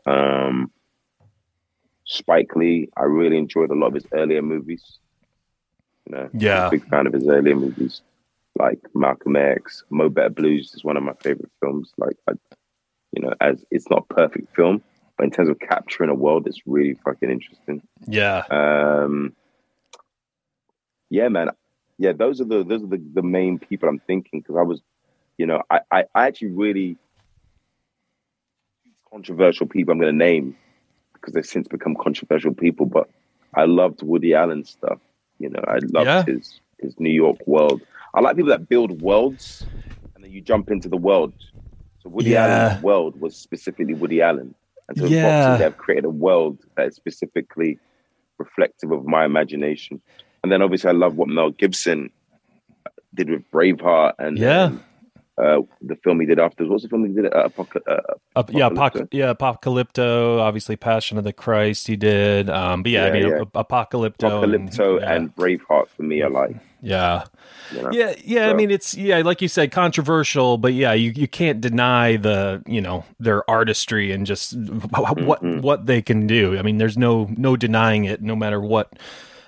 Um, 0.06 0.70
Spike 2.04 2.54
Lee. 2.56 2.88
I 2.96 3.04
really 3.04 3.38
enjoyed 3.38 3.70
a 3.70 3.74
lot 3.74 3.88
of 3.88 3.94
his 3.94 4.06
earlier 4.12 4.42
movies. 4.42 4.98
You 6.06 6.16
know, 6.16 6.30
yeah, 6.34 6.68
big 6.68 6.86
fan 6.88 7.06
of 7.06 7.14
his 7.14 7.26
earlier 7.26 7.56
movies, 7.56 8.02
like 8.58 8.80
Malcolm 8.94 9.36
X. 9.36 9.84
Mo 9.88 10.08
Better 10.10 10.30
Blues 10.30 10.74
is 10.74 10.84
one 10.84 10.96
of 10.96 11.02
my 11.02 11.14
favorite 11.14 11.50
films. 11.60 11.92
Like 11.96 12.16
I, 12.28 12.32
you 13.12 13.22
know, 13.22 13.32
as 13.40 13.64
it's 13.70 13.88
not 13.88 14.06
a 14.10 14.14
perfect 14.14 14.54
film, 14.54 14.82
but 15.16 15.24
in 15.24 15.30
terms 15.30 15.48
of 15.48 15.58
capturing 15.60 16.10
a 16.10 16.14
world, 16.14 16.46
it's 16.46 16.60
really 16.66 16.94
fucking 17.04 17.30
interesting. 17.30 17.82
Yeah. 18.06 18.42
Um, 18.50 19.34
yeah, 21.14 21.28
man. 21.28 21.50
Yeah, 21.96 22.12
those 22.12 22.40
are 22.40 22.44
the 22.44 22.64
those 22.64 22.82
are 22.82 22.88
the, 22.88 23.00
the 23.14 23.22
main 23.22 23.58
people 23.58 23.88
I'm 23.88 24.00
thinking 24.00 24.40
because 24.40 24.56
I 24.56 24.62
was, 24.62 24.80
you 25.38 25.46
know, 25.46 25.62
I, 25.70 25.80
I, 25.92 26.04
I 26.14 26.26
actually 26.26 26.48
really 26.48 26.96
controversial 29.10 29.66
people 29.66 29.92
I'm 29.92 30.00
going 30.00 30.12
to 30.12 30.24
name 30.24 30.56
because 31.12 31.34
they've 31.34 31.46
since 31.46 31.68
become 31.68 31.94
controversial 31.94 32.52
people. 32.52 32.86
But 32.86 33.08
I 33.54 33.64
loved 33.64 34.02
Woody 34.02 34.34
Allen 34.34 34.64
stuff. 34.64 34.98
You 35.38 35.50
know, 35.50 35.62
I 35.68 35.78
loved 35.92 36.06
yeah. 36.06 36.24
his 36.24 36.60
his 36.80 36.98
New 36.98 37.12
York 37.12 37.38
world. 37.46 37.80
I 38.14 38.20
like 38.20 38.34
people 38.34 38.50
that 38.50 38.68
build 38.68 39.00
worlds 39.00 39.64
and 40.14 40.24
then 40.24 40.32
you 40.32 40.40
jump 40.40 40.70
into 40.70 40.88
the 40.88 40.96
world. 40.96 41.32
So 42.02 42.08
Woody 42.08 42.30
yeah. 42.30 42.46
Allen's 42.46 42.82
world 42.82 43.20
was 43.20 43.36
specifically 43.36 43.94
Woody 43.94 44.20
Allen. 44.20 44.54
And 44.88 44.98
so 44.98 45.06
yeah. 45.06 45.46
boxing, 45.46 45.64
they've 45.64 45.78
created 45.78 46.04
a 46.06 46.10
world 46.10 46.58
that 46.76 46.88
is 46.88 46.96
specifically 46.96 47.78
reflective 48.38 48.90
of 48.90 49.06
my 49.06 49.24
imagination. 49.24 50.00
And 50.44 50.52
then 50.52 50.60
obviously 50.60 50.90
I 50.90 50.92
love 50.92 51.16
what 51.16 51.28
Mel 51.28 51.50
Gibson 51.52 52.10
did 53.14 53.30
with 53.30 53.50
Braveheart 53.50 54.12
and 54.18 54.36
Yeah. 54.38 54.64
um, 54.64 54.84
uh, 55.38 55.62
the 55.80 55.96
film 55.96 56.20
he 56.20 56.26
did 56.26 56.38
afterwards. 56.38 56.70
What's 56.70 56.82
the 56.82 56.90
film 56.90 57.06
he 57.06 57.12
did? 57.14 57.32
Uh, 57.32 57.48
uh, 57.58 57.96
Uh, 58.36 58.42
yeah, 58.50 58.68
Apoc- 58.68 58.90
Apocalypto. 58.92 59.08
yeah, 59.12 59.32
Apocalypto, 59.32 60.38
obviously 60.40 60.76
Passion 60.76 61.16
of 61.16 61.24
the 61.24 61.32
Christ 61.32 61.86
he 61.86 61.96
did. 61.96 62.50
Um, 62.50 62.82
but 62.82 62.92
yeah, 62.92 63.06
I 63.06 63.10
mean 63.10 63.26
yeah. 63.28 63.40
Ap- 63.40 63.52
Apocalypto, 63.54 64.44
and- 64.54 64.76
yeah, 64.76 65.12
and 65.14 65.34
Braveheart 65.34 65.88
for 65.88 66.02
me 66.02 66.20
are 66.20 66.28
like, 66.30 66.56
yeah. 66.82 67.24
you 67.74 67.82
know, 67.82 67.90
Yeah, 67.90 68.14
yeah. 68.22 68.50
I 68.50 68.52
mean, 68.52 68.70
it's 68.70 68.94
yeah, 68.94 69.22
like 69.24 69.40
you 69.40 69.48
said, 69.48 69.72
controversial, 69.72 70.58
but 70.58 70.74
yeah, 70.74 70.92
you, 70.92 71.10
you 71.16 71.26
can't 71.26 71.60
deny 71.62 72.16
the 72.16 72.62
you 72.66 72.82
know 72.82 73.04
their 73.18 73.48
artistry 73.48 74.12
and 74.12 74.26
just 74.26 74.54
what 74.54 75.42
Mhm. 75.42 75.62
what 75.62 75.86
they 75.86 76.02
can 76.02 76.26
do. 76.26 76.58
I 76.58 76.62
mean, 76.62 76.76
there's 76.76 76.98
no 76.98 77.30
no 77.36 77.56
denying 77.56 78.04
it, 78.04 78.20
no 78.20 78.36
matter 78.36 78.60
what 78.60 78.92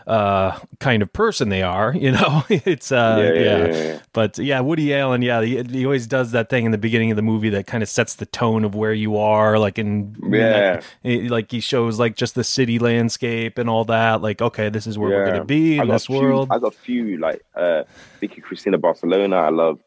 uh 0.07 0.59
kind 0.79 1.03
of 1.03 1.13
person 1.13 1.49
they 1.49 1.63
are. 1.63 1.93
You 1.95 2.13
know, 2.13 2.45
it's 2.51 2.93
uh 2.93 3.19
yeah, 3.21 3.33
yeah, 3.41 3.67
yeah, 3.67 3.83
yeah. 3.85 3.99
But 4.13 4.39
yeah, 4.39 4.61
Woody 4.61 4.95
Allen, 4.95 5.23
yeah, 5.23 5.43
he, 5.43 5.63
he 5.63 5.85
always 5.85 6.07
does 6.07 6.31
that 6.33 6.49
thing 6.49 6.65
in 6.65 6.71
the 6.73 6.79
beginning 6.79 7.11
of 7.11 7.17
the 7.17 7.23
movie 7.23 7.49
that 7.51 7.67
kind 7.67 7.83
of 7.83 7.89
sets 7.89 8.15
the 8.15 8.27
tone 8.27 8.65
of 8.65 8.75
where 8.75 8.93
you 8.93 9.17
are, 9.19 9.59
like 9.59 9.79
in 9.79 10.15
Yeah. 10.31 10.81
he- 11.03 11.29
like 11.29 11.51
he 11.51 11.61
shows 11.61 11.99
like 11.99 12.15
just 12.17 12.35
the 12.35 12.45
city 12.45 12.79
landscape 12.79 13.59
and 13.59 13.69
all 13.69 13.85
that. 13.87 14.23
Like, 14.23 14.41
okay, 14.41 14.69
this 14.69 14.87
is 14.87 14.97
where 14.99 15.11
we're 15.11 15.27
gonna 15.27 15.45
be 15.45 15.79
in 15.79 15.89
this 15.89 16.07
few- 16.07 16.21
world. 16.21 16.49
I 16.51 16.59
got 16.59 16.75
a 16.75 16.77
few 16.77 17.19
like 17.19 17.43
uh, 17.55 17.83
Vicky 18.21 18.41
Cristina 18.41 18.79
Barcelona. 18.79 19.37
I 19.37 19.49
love 19.51 19.81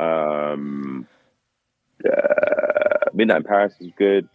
um, 0.00 1.06
uh, 2.04 3.10
Midnight 3.12 3.38
in 3.38 3.44
Paris 3.44 3.74
is 3.80 3.90
good. 3.96 4.28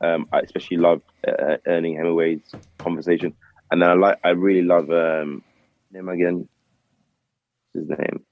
Um, 0.00 0.28
I 0.32 0.40
especially 0.40 0.76
love 0.76 1.02
uh, 1.26 1.56
Ernie 1.66 1.94
Hemingway's 1.94 2.40
conversation, 2.78 3.34
and 3.74 3.82
then 3.82 3.90
I 3.90 3.94
like 3.94 4.18
I 4.22 4.28
really 4.30 4.62
love 4.62 4.88
um, 4.90 5.42
name 5.90 6.08
again. 6.08 6.48
What's 7.72 7.88
his 7.88 7.98
name? 7.98 8.24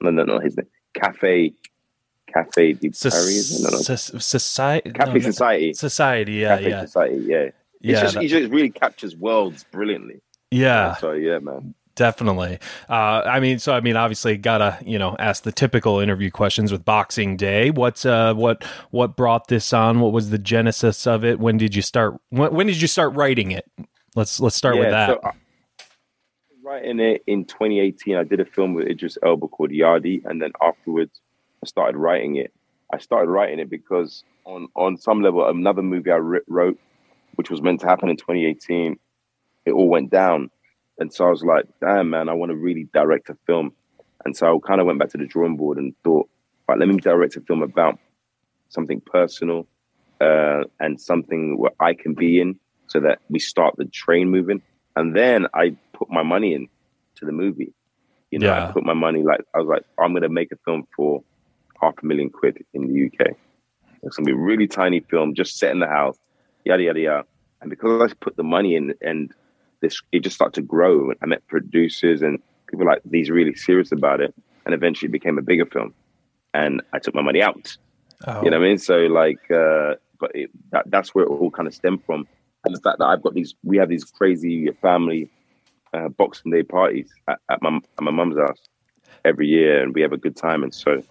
No, 0.00 0.10
no, 0.10 0.22
no, 0.22 0.38
his 0.38 0.56
name. 0.56 0.68
Cafe, 0.94 1.52
Cafe 2.32 2.74
de 2.74 2.90
Paris. 2.90 3.04
is 3.04 3.60
it? 3.60 3.64
No, 3.64 3.76
no. 3.76 4.18
Society, 4.20 4.90
Cafe 4.92 5.18
Society. 5.20 5.72
society, 5.74 6.32
yeah, 6.34 6.56
Cafe 6.58 6.70
yeah, 6.70 6.80
Society. 6.82 7.24
Yeah. 7.26 7.36
It's 7.38 7.54
yeah, 7.80 8.00
just, 8.02 8.14
that- 8.14 8.22
he 8.22 8.28
just 8.28 8.52
really 8.52 8.70
captures 8.70 9.16
worlds 9.16 9.64
brilliantly. 9.72 10.20
yeah. 10.52 10.94
So 10.94 11.10
yeah, 11.12 11.40
man. 11.40 11.74
Definitely. 11.96 12.60
Uh, 12.88 13.22
I 13.26 13.40
mean, 13.40 13.58
so 13.58 13.74
I 13.74 13.80
mean, 13.80 13.96
obviously, 13.96 14.36
gotta 14.38 14.78
you 14.86 14.96
know 14.96 15.16
ask 15.18 15.42
the 15.42 15.50
typical 15.50 15.98
interview 15.98 16.30
questions 16.30 16.70
with 16.70 16.84
Boxing 16.84 17.36
Day. 17.36 17.70
What's 17.72 18.06
uh, 18.06 18.32
what 18.34 18.62
what 18.92 19.16
brought 19.16 19.48
this 19.48 19.72
on? 19.72 19.98
What 19.98 20.12
was 20.12 20.30
the 20.30 20.38
genesis 20.38 21.04
of 21.08 21.24
it? 21.24 21.40
When 21.40 21.56
did 21.56 21.74
you 21.74 21.82
start? 21.82 22.14
When, 22.30 22.54
when 22.54 22.66
did 22.68 22.80
you 22.80 22.86
start 22.86 23.12
writing 23.16 23.50
it? 23.50 23.68
Let's 24.16 24.40
let's 24.40 24.56
start 24.56 24.78
with 24.78 24.90
that. 24.90 25.08
So 25.08 25.20
I, 25.22 25.32
writing 26.62 27.00
it 27.00 27.22
in 27.26 27.44
2018, 27.44 28.16
I 28.16 28.24
did 28.24 28.40
a 28.40 28.44
film 28.44 28.74
with 28.74 28.86
Idris 28.86 29.18
Elba 29.24 29.48
called 29.48 29.70
Yardie, 29.70 30.24
and 30.24 30.40
then 30.40 30.52
afterwards, 30.62 31.20
I 31.62 31.66
started 31.66 31.96
writing 31.96 32.36
it. 32.36 32.52
I 32.92 32.98
started 32.98 33.30
writing 33.30 33.60
it 33.60 33.70
because 33.70 34.24
on 34.44 34.68
on 34.74 34.96
some 34.96 35.22
level, 35.22 35.48
another 35.48 35.82
movie 35.82 36.10
I 36.10 36.16
wrote, 36.16 36.78
which 37.36 37.50
was 37.50 37.62
meant 37.62 37.80
to 37.80 37.86
happen 37.86 38.08
in 38.08 38.16
2018, 38.16 38.98
it 39.66 39.72
all 39.72 39.88
went 39.88 40.10
down, 40.10 40.50
and 40.98 41.12
so 41.12 41.26
I 41.26 41.30
was 41.30 41.44
like, 41.44 41.66
damn 41.80 42.10
man, 42.10 42.28
I 42.28 42.32
want 42.32 42.50
to 42.50 42.56
really 42.56 42.88
direct 42.92 43.30
a 43.30 43.36
film, 43.46 43.72
and 44.24 44.36
so 44.36 44.56
I 44.56 44.66
kind 44.66 44.80
of 44.80 44.86
went 44.86 44.98
back 44.98 45.10
to 45.10 45.18
the 45.18 45.26
drawing 45.26 45.56
board 45.56 45.78
and 45.78 45.94
thought, 46.02 46.28
right, 46.68 46.78
let 46.78 46.88
me 46.88 46.96
direct 46.96 47.36
a 47.36 47.40
film 47.42 47.62
about 47.62 47.98
something 48.68 49.00
personal 49.00 49.66
uh, 50.20 50.64
and 50.80 51.00
something 51.00 51.58
where 51.58 51.72
I 51.80 51.94
can 51.94 52.14
be 52.14 52.40
in, 52.40 52.58
so 52.90 53.00
that 53.00 53.20
we 53.28 53.38
start 53.38 53.74
the 53.76 53.84
train 53.86 54.28
moving 54.30 54.60
and 54.96 55.16
then 55.16 55.46
I 55.54 55.76
put 55.92 56.10
my 56.10 56.22
money 56.22 56.54
in 56.54 56.68
to 57.16 57.24
the 57.24 57.32
movie. 57.32 57.72
You 58.30 58.38
know, 58.38 58.46
Yeah. 58.48 58.68
I 58.68 58.72
put 58.72 58.84
my 58.84 58.94
money 58.94 59.22
like 59.22 59.40
I 59.54 59.58
was 59.58 59.68
like, 59.68 59.84
I'm 59.98 60.12
gonna 60.12 60.28
make 60.28 60.52
a 60.52 60.56
film 60.64 60.86
for 60.96 61.22
half 61.80 61.94
a 62.02 62.06
million 62.06 62.30
quid 62.30 62.64
in 62.74 62.86
the 62.88 63.06
UK. 63.06 63.36
It's 64.02 64.16
gonna 64.16 64.26
be 64.26 64.32
a 64.32 64.36
really 64.36 64.66
tiny 64.66 65.00
film, 65.00 65.34
just 65.34 65.56
set 65.58 65.72
in 65.72 65.78
the 65.78 65.86
house, 65.86 66.18
yada 66.64 66.82
yada 66.82 67.00
yada. 67.00 67.24
And 67.60 67.70
because 67.70 68.10
I 68.10 68.14
put 68.20 68.36
the 68.36 68.42
money 68.42 68.74
in, 68.74 68.94
and 69.00 69.32
this 69.80 70.00
it 70.12 70.20
just 70.20 70.36
started 70.36 70.54
to 70.54 70.62
grow. 70.62 71.10
And 71.10 71.18
I 71.22 71.26
met 71.26 71.46
producers 71.46 72.22
and 72.22 72.38
people 72.68 72.86
like 72.86 73.02
these 73.04 73.30
really 73.30 73.54
serious 73.54 73.92
about 73.92 74.20
it, 74.20 74.34
and 74.64 74.74
eventually 74.74 75.08
it 75.08 75.12
became 75.12 75.38
a 75.38 75.42
bigger 75.42 75.66
film. 75.66 75.94
And 76.54 76.82
I 76.92 76.98
took 76.98 77.14
my 77.14 77.22
money 77.22 77.42
out. 77.42 77.76
Oh, 78.26 78.42
You 78.42 78.50
know 78.50 78.58
what 78.58 78.66
I 78.66 78.68
mean? 78.68 78.78
So 78.78 78.96
like, 79.06 79.50
uh, 79.50 79.94
but 80.18 80.34
it, 80.34 80.50
that 80.72 80.84
that's 80.90 81.14
where 81.14 81.24
it 81.24 81.28
all 81.28 81.50
kind 81.50 81.68
of 81.68 81.74
stemmed 81.74 82.04
from, 82.04 82.26
and 82.64 82.74
the 82.74 82.80
fact 82.80 82.98
that 82.98 83.06
I've 83.06 83.22
got 83.22 83.34
these, 83.34 83.54
we 83.64 83.76
have 83.78 83.88
these 83.88 84.04
crazy 84.04 84.68
family 84.82 85.30
uh, 85.94 86.08
Boxing 86.08 86.52
Day 86.52 86.62
parties 86.62 87.08
at, 87.28 87.38
at 87.50 87.62
my 87.62 87.76
at 87.76 88.02
my 88.02 88.10
mum's 88.10 88.38
house 88.38 88.60
every 89.24 89.46
year, 89.48 89.82
and 89.82 89.94
we 89.94 90.00
have 90.02 90.12
a 90.12 90.16
good 90.16 90.36
time, 90.36 90.62
and 90.62 90.74
so 90.74 91.02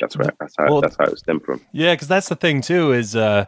that's 0.00 0.16
where 0.16 0.30
that's 0.40 0.54
how 0.56 0.66
Well- 0.66 0.80
that's 0.80 0.96
how 0.98 1.04
it 1.04 1.18
stemmed 1.18 1.42
from. 1.44 1.60
Yeah, 1.72 1.94
because 1.94 2.08
that's 2.08 2.28
the 2.28 2.36
thing 2.36 2.60
too. 2.60 2.92
Is 2.92 3.14
uh, 3.16 3.44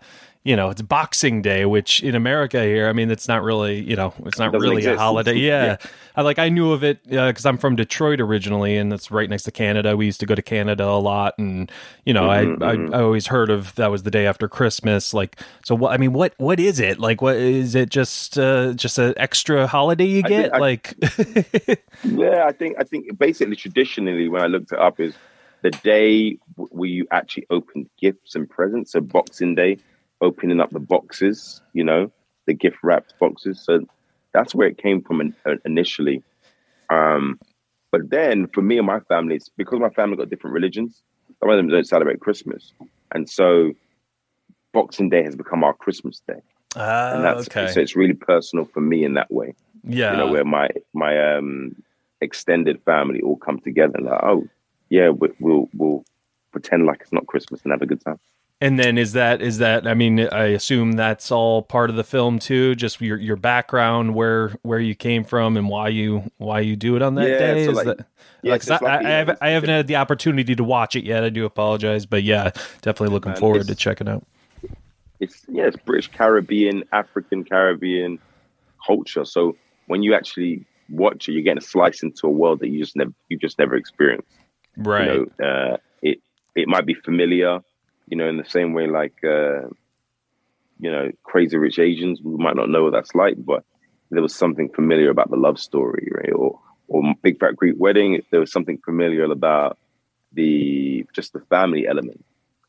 you 0.47 0.55
know, 0.55 0.71
it's 0.71 0.81
Boxing 0.81 1.43
Day, 1.43 1.67
which 1.67 2.03
in 2.05 2.15
America 2.15 2.62
here, 2.62 2.88
I 2.88 2.93
mean, 2.93 3.11
it's 3.11 3.26
not 3.26 3.43
really, 3.43 3.81
you 3.83 3.97
know, 3.97 4.15
it's 4.25 4.38
not 4.38 4.53
really 4.53 4.85
a 4.85 4.97
holiday. 4.97 5.35
Yeah, 5.37 5.65
Yeah. 5.65 5.76
I 6.15 6.23
like 6.23 6.38
I 6.38 6.49
knew 6.49 6.71
of 6.73 6.85
it 6.85 7.03
because 7.09 7.45
I'm 7.45 7.59
from 7.59 7.75
Detroit 7.75 8.21
originally, 8.21 8.76
and 8.76 8.93
it's 8.93 9.11
right 9.11 9.29
next 9.29 9.43
to 9.43 9.50
Canada. 9.50 9.97
We 9.97 10.07
used 10.07 10.21
to 10.21 10.26
go 10.26 10.35
to 10.37 10.43
Canada 10.43 10.85
a 10.85 11.00
lot, 11.00 11.35
and 11.38 11.71
you 12.05 12.15
know, 12.15 12.23
Mhm, 12.29 12.62
I, 12.62 12.76
mhm. 12.76 12.95
I 12.95 12.99
I 12.99 13.03
always 13.03 13.26
heard 13.26 13.50
of 13.50 13.75
that 13.75 13.91
was 13.91 14.05
the 14.05 14.11
day 14.11 14.26
after 14.26 14.49
Christmas. 14.49 15.12
Like, 15.12 15.41
so 15.65 15.75
what? 15.75 15.93
I 15.93 15.97
mean, 15.97 16.12
what 16.12 16.33
what 16.38 16.61
is 16.61 16.79
it? 16.81 17.00
Like, 17.00 17.21
what 17.21 17.37
is 17.37 17.75
it? 17.75 17.91
Just 17.91 18.38
uh, 18.38 18.73
just 18.75 18.99
an 18.99 19.15
extra 19.17 19.67
holiday 19.67 20.07
you 20.07 20.23
get? 20.23 20.53
think- 20.53 20.55
I- 20.55 20.59
like, 20.59 20.95
Yeah, 22.05 22.45
I 22.47 22.53
think 22.53 22.76
I 22.79 22.85
think 22.85 23.19
basically 23.19 23.57
traditionally 23.57 24.29
when 24.29 24.43
I 24.43 24.47
looked 24.47 24.71
it 24.73 24.79
up 24.79 25.00
is 25.00 25.12
the 25.62 25.71
day 25.71 26.38
where 26.57 26.88
you 26.88 27.07
actually 27.11 27.47
open 27.50 27.88
gifts 28.00 28.35
and 28.37 28.49
presents. 28.49 28.93
So 28.93 29.00
Boxing 29.00 29.55
Day, 29.57 29.79
opening 30.20 30.61
up 30.61 30.70
the 30.70 30.80
boxes, 30.80 31.61
you 31.73 31.85
know, 31.85 32.11
the 32.46 32.54
gift 32.54 32.78
wrapped 32.82 33.14
boxes. 33.18 33.61
So 33.62 33.87
that's 34.32 34.54
where 34.54 34.68
it 34.68 34.78
came 34.78 35.02
from 35.02 35.20
in, 35.20 35.35
uh, 35.44 35.56
initially. 35.64 36.23
Um, 36.90 37.38
but 37.92 38.11
then 38.11 38.46
for 38.49 38.62
me 38.62 38.78
and 38.78 38.87
my 38.87 39.00
family, 39.00 39.37
it's 39.37 39.49
because 39.49 39.80
my 39.80 39.90
family 39.90 40.16
got 40.16 40.30
different 40.30 40.54
religions. 40.54 41.02
Some 41.40 41.50
of 41.50 41.56
them 41.56 41.68
don't 41.68 41.87
celebrate 41.87 42.20
Christmas, 42.20 42.73
and 43.12 43.28
so 43.28 43.73
Boxing 44.73 45.08
Day 45.08 45.23
has 45.23 45.37
become 45.37 45.64
our 45.64 45.75
Christmas 45.75 46.23
day, 46.26 46.35
and 46.35 46.44
Ah, 46.76 47.35
that's 47.35 47.49
okay, 47.49 47.66
so 47.66 47.80
it's 47.80 47.96
really 47.96 48.14
personal 48.14 48.64
for 48.64 48.80
me 48.80 49.04
in 49.04 49.14
that 49.14 49.30
way 49.30 49.54
yeah, 49.87 50.12
you 50.12 50.18
know, 50.18 50.32
where 50.32 50.44
my 50.44 50.68
my 50.94 51.37
um 51.37 51.76
extended 52.20 52.80
family 52.85 53.20
all 53.20 53.37
come 53.37 53.61
together 53.61 53.94
and 53.96 54.06
like, 54.06 54.23
oh 54.23 54.49
yeah, 54.88 55.11
we, 55.11 55.28
we'll 55.40 55.68
we'll 55.75 56.04
pretend 56.52 56.87
like 56.87 57.00
it's 57.02 57.12
not 57.12 57.26
Christmas 57.26 57.62
and 57.62 57.73
have 57.73 57.82
a 57.82 57.87
good 57.87 58.00
time. 58.00 58.18
And 58.58 58.78
then 58.78 58.96
is 58.96 59.12
that 59.12 59.42
is 59.42 59.58
that 59.58 59.86
I 59.86 59.92
mean 59.92 60.18
I 60.18 60.44
assume 60.44 60.92
that's 60.92 61.30
all 61.30 61.60
part 61.62 61.90
of 61.90 61.96
the 61.96 62.04
film 62.04 62.38
too, 62.38 62.75
just 62.75 63.00
your 63.02 63.18
your 63.18 63.36
background, 63.36 64.14
where 64.14 64.54
where 64.62 64.78
you 64.80 64.94
came 64.94 65.25
from, 65.25 65.58
and 65.58 65.68
why 65.68 65.88
you 65.88 66.30
why 66.38 66.60
you 66.60 66.75
do 66.75 66.96
it 66.96 67.02
on 67.02 67.16
that 67.16 67.28
Yeah, 67.28 67.38
day. 67.38 67.64
so 67.66 67.70
Is 67.72 67.76
like- 67.76 67.86
that, 67.98 68.06
Yeah, 68.42 68.52
like, 68.52 68.70
I, 68.70 68.75
like, 68.75 69.04
I, 69.04 69.10
have, 69.10 69.38
I 69.42 69.48
haven't 69.50 69.68
had 69.70 69.86
the 69.88 69.96
opportunity 69.96 70.54
to 70.54 70.64
watch 70.64 70.96
it 70.96 71.04
yet. 71.04 71.22
I 71.22 71.28
do 71.28 71.44
apologize, 71.44 72.06
but 72.06 72.22
yeah, 72.22 72.50
definitely 72.80 73.12
looking 73.12 73.32
Man, 73.32 73.40
forward 73.40 73.66
to 73.66 73.75
checking 73.75 74.08
out. 74.08 74.25
It's 75.20 75.44
yeah, 75.48 75.66
it's 75.66 75.76
British 75.76 76.08
Caribbean, 76.08 76.84
African 76.92 77.44
Caribbean 77.44 78.18
culture. 78.86 79.25
So 79.26 79.56
when 79.86 80.02
you 80.02 80.14
actually 80.14 80.64
watch 80.88 81.28
it, 81.28 81.32
you're 81.32 81.42
getting 81.42 81.58
a 81.58 81.60
slice 81.62 82.02
into 82.02 82.26
a 82.26 82.30
world 82.30 82.60
that 82.60 82.68
you 82.68 82.78
just 82.78 82.96
never 82.96 83.12
you 83.28 83.36
just 83.36 83.58
never 83.58 83.76
experienced. 83.76 84.28
Right. 84.78 85.12
You 85.12 85.30
know, 85.40 85.46
uh, 85.46 85.76
it 86.00 86.18
it 86.54 86.68
might 86.68 86.86
be 86.86 86.94
familiar, 86.94 87.60
you 88.06 88.16
know, 88.16 88.28
in 88.28 88.36
the 88.36 88.44
same 88.44 88.72
way 88.72 88.86
like 88.86 89.16
uh, 89.25 89.68
you 90.78 90.90
know, 90.90 91.10
Crazy 91.22 91.56
Rich 91.56 91.78
Asians. 91.78 92.20
We 92.22 92.36
might 92.36 92.56
not 92.56 92.68
know 92.68 92.84
what 92.84 92.92
that's 92.92 93.14
like, 93.14 93.36
but 93.38 93.64
there 94.10 94.22
was 94.22 94.34
something 94.34 94.68
familiar 94.70 95.10
about 95.10 95.30
the 95.30 95.36
love 95.36 95.58
story, 95.58 96.08
right? 96.12 96.32
Or 96.32 96.60
or 96.88 97.02
Big 97.22 97.40
Fat 97.40 97.56
Greek 97.56 97.75
Wedding. 97.78 98.20
There 98.30 98.40
was 98.40 98.52
something 98.52 98.78
familiar 98.84 99.25
about 99.25 99.78
the 100.32 101.06
just 101.12 101.32
the 101.32 101.40
family 101.40 101.86
element, 101.86 102.25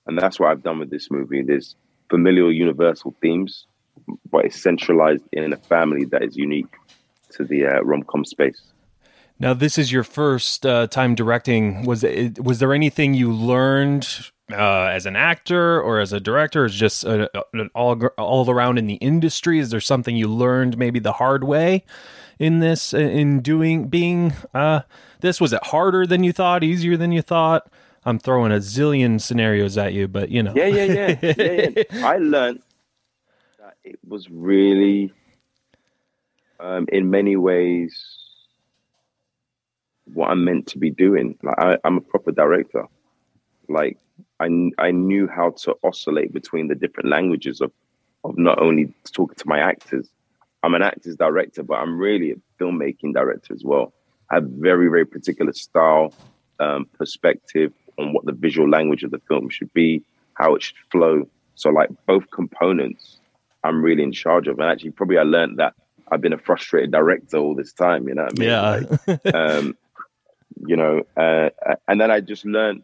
and 0.05 0.17
that's 0.17 0.39
what 0.39 0.49
I've 0.49 0.63
done 0.63 0.79
with 0.79 0.89
this 0.89 1.11
movie. 1.11 1.43
There's 1.43 1.75
familial, 2.09 2.51
universal 2.51 3.13
themes, 3.21 3.65
but 4.31 4.45
it's 4.45 4.61
centralized 4.61 5.23
in 5.33 5.51
a 5.53 5.57
family 5.57 6.05
that 6.05 6.23
is 6.23 6.37
unique 6.37 6.73
to 7.31 7.43
the 7.43 7.65
uh, 7.65 7.81
rom 7.81 8.03
com 8.03 8.23
space. 8.25 8.61
Now, 9.39 9.53
this 9.53 9.77
is 9.77 9.91
your 9.91 10.03
first 10.03 10.65
uh, 10.65 10.87
time 10.87 11.13
directing. 11.13 11.85
Was 11.85 12.03
it, 12.03 12.43
was 12.43 12.57
there 12.57 12.73
anything 12.73 13.13
you 13.13 13.31
learned 13.31 14.31
uh, 14.51 14.85
as 14.85 15.05
an 15.05 15.15
actor 15.15 15.81
or 15.81 15.99
as 15.99 16.13
a 16.13 16.19
director? 16.19 16.65
Is 16.65 16.75
just 16.75 17.05
uh, 17.05 17.27
an 17.53 17.69
all 17.75 18.01
all 18.17 18.49
around 18.49 18.77
in 18.77 18.87
the 18.87 18.95
industry? 18.95 19.59
Is 19.59 19.69
there 19.69 19.81
something 19.81 20.15
you 20.15 20.27
learned 20.27 20.77
maybe 20.77 20.99
the 20.99 21.13
hard 21.13 21.43
way 21.43 21.83
in 22.39 22.59
this 22.59 22.93
in 22.93 23.41
doing 23.41 23.87
being 23.87 24.33
uh, 24.53 24.81
this? 25.21 25.41
Was 25.41 25.53
it 25.53 25.63
harder 25.63 26.05
than 26.05 26.23
you 26.23 26.31
thought? 26.31 26.63
Easier 26.63 26.97
than 26.97 27.11
you 27.11 27.21
thought? 27.21 27.69
I'm 28.05 28.19
throwing 28.19 28.53
a 28.53 28.57
zillion 28.57 29.19
scenarios 29.19 29.77
at 29.77 29.93
you, 29.93 30.07
but 30.07 30.29
you 30.29 30.41
know. 30.41 30.53
Yeah, 30.55 30.67
yeah, 30.67 30.85
yeah. 30.85 31.15
yeah, 31.21 31.69
yeah. 31.75 31.83
I 32.07 32.17
learned 32.17 32.61
that 33.59 33.75
it 33.83 33.99
was 34.07 34.29
really, 34.29 35.11
um, 36.61 36.87
in 36.89 37.09
many 37.09 37.35
ways, 37.35 38.17
what 40.13 40.29
I'm 40.29 40.45
meant 40.45 40.67
to 40.67 40.77
be 40.77 40.89
doing. 40.89 41.37
Like 41.43 41.59
I, 41.59 41.77
I'm 41.83 41.97
a 41.97 42.01
proper 42.01 42.31
director. 42.31 42.85
Like 43.67 43.97
I, 44.39 44.71
I 44.77 44.91
knew 44.91 45.27
how 45.27 45.51
to 45.51 45.75
oscillate 45.83 46.33
between 46.33 46.67
the 46.67 46.75
different 46.75 47.09
languages 47.09 47.61
of, 47.61 47.71
of 48.23 48.37
not 48.37 48.59
only 48.61 48.93
talking 49.11 49.35
to 49.35 49.47
my 49.47 49.59
actors. 49.59 50.09
I'm 50.63 50.73
an 50.73 50.81
actor's 50.81 51.15
director, 51.15 51.63
but 51.63 51.75
I'm 51.75 51.97
really 51.97 52.31
a 52.31 52.35
filmmaking 52.59 53.13
director 53.13 53.53
as 53.53 53.63
well. 53.63 53.93
I 54.29 54.35
have 54.35 54.43
very, 54.43 54.89
very 54.89 55.05
particular 55.05 55.53
style, 55.53 56.13
um, 56.59 56.85
perspective 56.97 57.73
on 57.97 58.13
what 58.13 58.25
the 58.25 58.31
visual 58.31 58.69
language 58.69 59.03
of 59.03 59.11
the 59.11 59.19
film 59.27 59.49
should 59.49 59.71
be, 59.73 60.03
how 60.33 60.55
it 60.55 60.63
should 60.63 60.77
flow. 60.91 61.27
So, 61.55 61.69
like 61.69 61.89
both 62.05 62.29
components, 62.31 63.19
I'm 63.63 63.81
really 63.81 64.03
in 64.03 64.11
charge 64.11 64.47
of. 64.47 64.59
And 64.59 64.69
actually, 64.69 64.91
probably 64.91 65.17
I 65.17 65.23
learned 65.23 65.59
that 65.59 65.73
I've 66.11 66.21
been 66.21 66.33
a 66.33 66.37
frustrated 66.37 66.91
director 66.91 67.37
all 67.37 67.55
this 67.55 67.73
time. 67.73 68.07
You 68.07 68.15
know, 68.15 68.27
I 68.27 68.39
mean? 68.39 68.47
yeah. 68.47 68.81
Like, 69.07 69.35
um, 69.35 69.77
you 70.65 70.75
know, 70.75 71.03
uh, 71.15 71.49
and 71.87 71.99
then 71.99 72.11
I 72.11 72.19
just 72.19 72.45
learned 72.45 72.83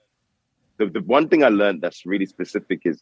the, 0.78 0.88
the 0.88 1.02
one 1.02 1.28
thing 1.28 1.44
I 1.44 1.50
learned 1.50 1.82
that's 1.82 2.06
really 2.06 2.26
specific 2.26 2.82
is 2.86 3.02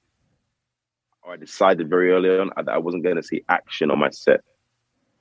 I 1.27 1.37
decided 1.37 1.89
very 1.89 2.11
early 2.11 2.29
on 2.29 2.51
that 2.57 2.69
I 2.69 2.77
wasn't 2.77 3.03
going 3.03 3.15
to 3.15 3.23
see 3.23 3.43
action 3.47 3.91
on 3.91 3.99
my 3.99 4.09
set 4.09 4.41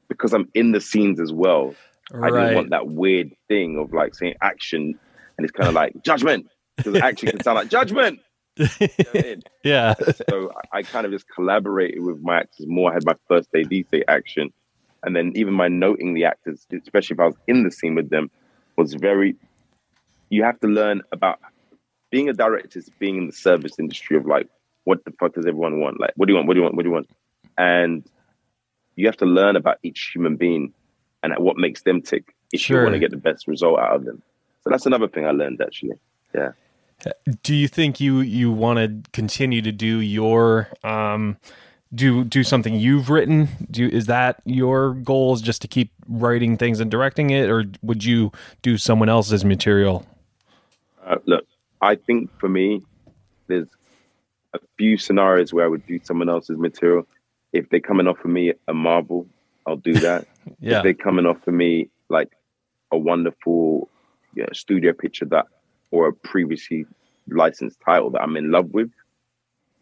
because 0.09 0.33
I'm 0.33 0.49
in 0.55 0.73
the 0.73 0.81
scenes 0.81 1.21
as 1.21 1.33
well. 1.33 1.75
Right. 2.13 2.33
I 2.33 2.41
didn't 2.41 2.55
want 2.57 2.71
that 2.71 2.89
weird 2.89 3.33
thing 3.49 3.79
of 3.79 3.93
like 3.93 4.15
saying 4.15 4.35
action 4.43 4.99
and 5.37 5.45
it's 5.45 5.53
kind 5.53 5.69
of 5.69 5.75
like 5.75 6.03
judgment 6.03 6.47
because 6.77 6.97
action 6.97 7.31
can 7.31 7.43
sound 7.43 7.57
like 7.57 7.69
judgment. 7.69 8.21
You 8.57 8.67
know 8.81 8.91
I 9.15 9.23
mean? 9.23 9.43
yeah. 9.65 9.95
so 10.29 10.51
I 10.73 10.83
kind 10.83 11.07
of 11.07 11.13
just 11.13 11.27
collaborated 11.29 12.03
with 12.03 12.21
my 12.21 12.41
actors 12.41 12.67
more. 12.67 12.91
I 12.91 12.95
had 12.95 13.05
my 13.05 13.15
first 13.29 13.49
AD 13.55 13.71
say 13.91 14.03
action. 14.09 14.53
And 15.03 15.17
then 15.17 15.33
even 15.35 15.55
my 15.55 15.69
noting 15.69 16.13
the 16.15 16.25
actors, 16.25 16.67
especially 16.73 17.15
if 17.15 17.21
I 17.21 17.27
was 17.27 17.37
in 17.47 17.63
the 17.63 17.71
scene 17.71 17.95
with 17.95 18.11
them, 18.11 18.31
was 18.77 18.95
very 18.95 19.37
you 20.31 20.45
have 20.45 20.61
to 20.61 20.69
learn 20.69 21.03
about 21.13 21.41
being 22.11 22.29
a 22.29 22.33
director 22.33 22.79
is 22.79 22.89
being 22.99 23.17
in 23.17 23.27
the 23.27 23.33
service 23.33 23.79
industry 23.79 24.17
of 24.17 24.27
like, 24.27 24.49
what 24.85 25.05
the 25.05 25.13
fuck 25.13 25.35
does 25.35 25.47
everyone 25.47 25.81
want? 25.81 26.01
Like, 26.01 26.13
what 26.17 26.27
do 26.27 26.33
you 26.33 26.37
want? 26.37 26.49
What 26.49 26.55
do 26.55 26.61
you 26.61 26.65
want? 26.65 26.75
What 26.75 26.83
do 26.83 26.89
you 26.89 26.95
want? 26.95 27.11
And 27.57 28.05
you 28.97 29.07
have 29.07 29.17
to 29.19 29.27
learn 29.27 29.57
about 29.57 29.79
each 29.83 30.11
human 30.15 30.37
being 30.37 30.73
and 31.23 31.35
what 31.39 31.57
makes 31.57 31.83
them 31.83 32.03
tick 32.03 32.35
if 32.53 32.61
sure. 32.61 32.79
you 32.79 32.85
want 32.85 32.95
to 32.95 32.99
get 32.99 33.11
the 33.11 33.17
best 33.17 33.47
result 33.47 33.79
out 33.79 33.97
of 33.97 34.05
them. 34.05 34.23
So 34.63 34.71
that's 34.71 34.87
another 34.87 35.09
thing 35.09 35.27
I 35.27 35.31
learned 35.31 35.61
actually. 35.61 35.99
Yeah. 36.35 36.53
Do 37.43 37.55
you 37.55 37.67
think 37.67 37.99
you 37.99 38.21
you 38.21 38.53
want 38.53 38.79
to 38.79 39.11
continue 39.13 39.63
to 39.63 39.73
do 39.73 40.01
your 40.01 40.69
um 40.85 41.39
do 41.95 42.25
do 42.25 42.45
something 42.45 42.75
you've 42.75 43.09
written? 43.09 43.49
Do 43.71 43.89
is 43.89 44.07
that 44.07 44.43
your 44.45 44.95
goal 44.95 45.35
is 45.35 45.41
just 45.41 45.63
to 45.63 45.69
keep 45.69 45.93
writing 46.09 46.59
things 46.59 46.79
and 46.79 46.91
directing 46.91 47.31
it 47.31 47.49
or 47.49 47.65
would 47.83 48.05
you 48.05 48.33
do 48.63 48.77
someone 48.77 49.09
else's 49.09 49.45
material? 49.45 50.07
Uh, 51.07 51.17
look, 51.25 51.47
I 51.81 51.95
think 51.95 52.31
for 52.39 52.49
me, 52.49 52.83
there's 53.47 53.69
a 54.55 54.59
few 54.77 54.97
scenarios 54.97 55.53
where 55.53 55.65
I 55.65 55.69
would 55.69 55.87
do 55.87 56.01
someone 56.03 56.29
else's 56.29 56.59
material. 56.59 57.07
If 57.53 57.69
they're 57.69 57.81
coming 57.81 58.07
off 58.07 58.25
of 58.25 58.31
me 58.31 58.53
a 58.69 58.75
Marvel, 58.75 59.27
I'll 59.67 59.77
do 59.77 59.95
that. 59.95 60.27
yeah. 60.61 60.79
If 60.79 60.83
they're 60.83 60.95
coming 60.95 61.27
off 61.27 61.47
of 61.47 61.55
me 61.55 61.91
like 62.09 62.31
a 62.91 62.99
wonderful 62.99 63.89
you 64.35 64.43
know, 64.43 64.49
studio 64.53 64.93
picture 64.93 65.25
that 65.27 65.47
or 65.91 66.09
a 66.09 66.13
previously 66.13 66.87
licensed 67.29 67.81
title 67.85 68.11
that 68.11 68.23
I'm 68.23 68.37
in 68.37 68.51
love 68.51 68.71
with, 68.71 68.91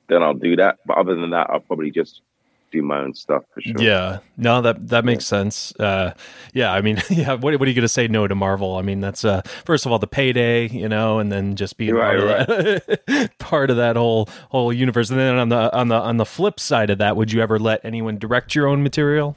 then 0.08 0.22
I'll 0.22 0.34
do 0.34 0.56
that. 0.56 0.78
But 0.86 0.98
other 0.98 1.14
than 1.14 1.30
that, 1.30 1.50
I'll 1.50 1.60
probably 1.60 1.90
just 1.90 2.22
do 2.70 2.82
my 2.82 2.98
own 2.98 3.14
stuff 3.14 3.44
for 3.52 3.60
sure. 3.60 3.74
Yeah, 3.78 4.18
no, 4.36 4.60
that 4.62 4.88
that 4.88 5.04
makes 5.04 5.24
yeah. 5.24 5.38
sense. 5.38 5.74
Uh, 5.78 6.12
yeah, 6.52 6.72
I 6.72 6.80
mean, 6.80 7.00
yeah, 7.10 7.34
what, 7.34 7.58
what 7.58 7.62
are 7.62 7.68
you 7.68 7.74
going 7.74 7.82
to 7.82 7.88
say 7.88 8.08
no 8.08 8.26
to 8.26 8.34
Marvel? 8.34 8.76
I 8.76 8.82
mean, 8.82 9.00
that's 9.00 9.24
uh, 9.24 9.42
first 9.64 9.86
of 9.86 9.92
all 9.92 9.98
the 9.98 10.06
payday, 10.06 10.68
you 10.68 10.88
know, 10.88 11.18
and 11.18 11.30
then 11.32 11.56
just 11.56 11.76
being 11.76 11.94
right, 11.94 12.18
part, 12.18 12.48
right. 12.48 12.48
Of 12.48 12.86
that, 13.06 13.30
part 13.38 13.70
of 13.70 13.76
that 13.76 13.96
whole 13.96 14.28
whole 14.50 14.72
universe. 14.72 15.10
And 15.10 15.18
then 15.18 15.36
on 15.36 15.48
the 15.48 15.74
on 15.76 15.88
the 15.88 15.96
on 15.96 16.16
the 16.16 16.26
flip 16.26 16.60
side 16.60 16.90
of 16.90 16.98
that, 16.98 17.16
would 17.16 17.32
you 17.32 17.40
ever 17.40 17.58
let 17.58 17.84
anyone 17.84 18.18
direct 18.18 18.54
your 18.54 18.66
own 18.66 18.82
material? 18.82 19.36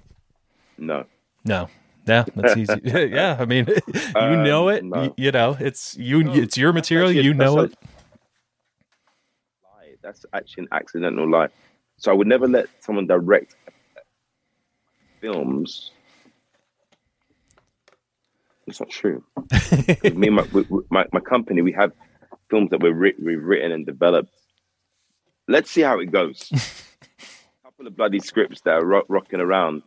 No, 0.78 1.06
no. 1.46 1.70
Yeah, 2.08 2.26
that's 2.36 2.58
easy. 2.58 2.74
yeah, 2.84 3.38
I 3.40 3.46
mean, 3.46 3.68
you 3.68 4.02
um, 4.16 4.44
know 4.44 4.70
it. 4.70 4.84
No. 4.84 5.04
You, 5.04 5.14
you, 5.18 5.32
know, 5.32 5.56
it's 5.60 5.96
you. 5.96 6.24
No, 6.24 6.34
it's 6.34 6.58
your 6.58 6.74
material. 6.74 7.12
You 7.12 7.34
know 7.34 7.60
it. 7.60 7.76
Lie. 9.64 9.96
That's 10.02 10.26
actually 10.34 10.64
an 10.64 10.70
accidental 10.72 11.30
lie. 11.30 11.50
So 12.02 12.12
I 12.12 12.16
would 12.16 12.26
never 12.26 12.48
let 12.48 12.68
someone 12.80 13.06
direct 13.06 13.56
films. 15.20 15.92
It's 18.66 18.80
not 18.80 18.90
true. 18.90 19.24
me 20.16 20.28
and 20.28 20.36
my, 20.36 20.46
my, 20.90 21.06
my 21.14 21.20
company, 21.20 21.62
we 21.62 21.72
have 21.74 21.92
films 22.50 22.72
that 22.72 22.82
we're 22.82 23.14
we've 23.20 23.44
written 23.44 23.72
and 23.72 23.86
developed. 23.86 24.34
Let's 25.48 25.70
see 25.70 25.82
how 25.82 26.00
it 26.00 26.08
goes. 26.08 26.50
A 26.54 27.66
couple 27.66 27.86
of 27.86 27.96
bloody 27.96 28.20
scripts 28.20 28.62
that 28.62 28.72
are 28.72 28.86
ro- 28.86 29.06
rocking 29.08 29.40
around, 29.40 29.84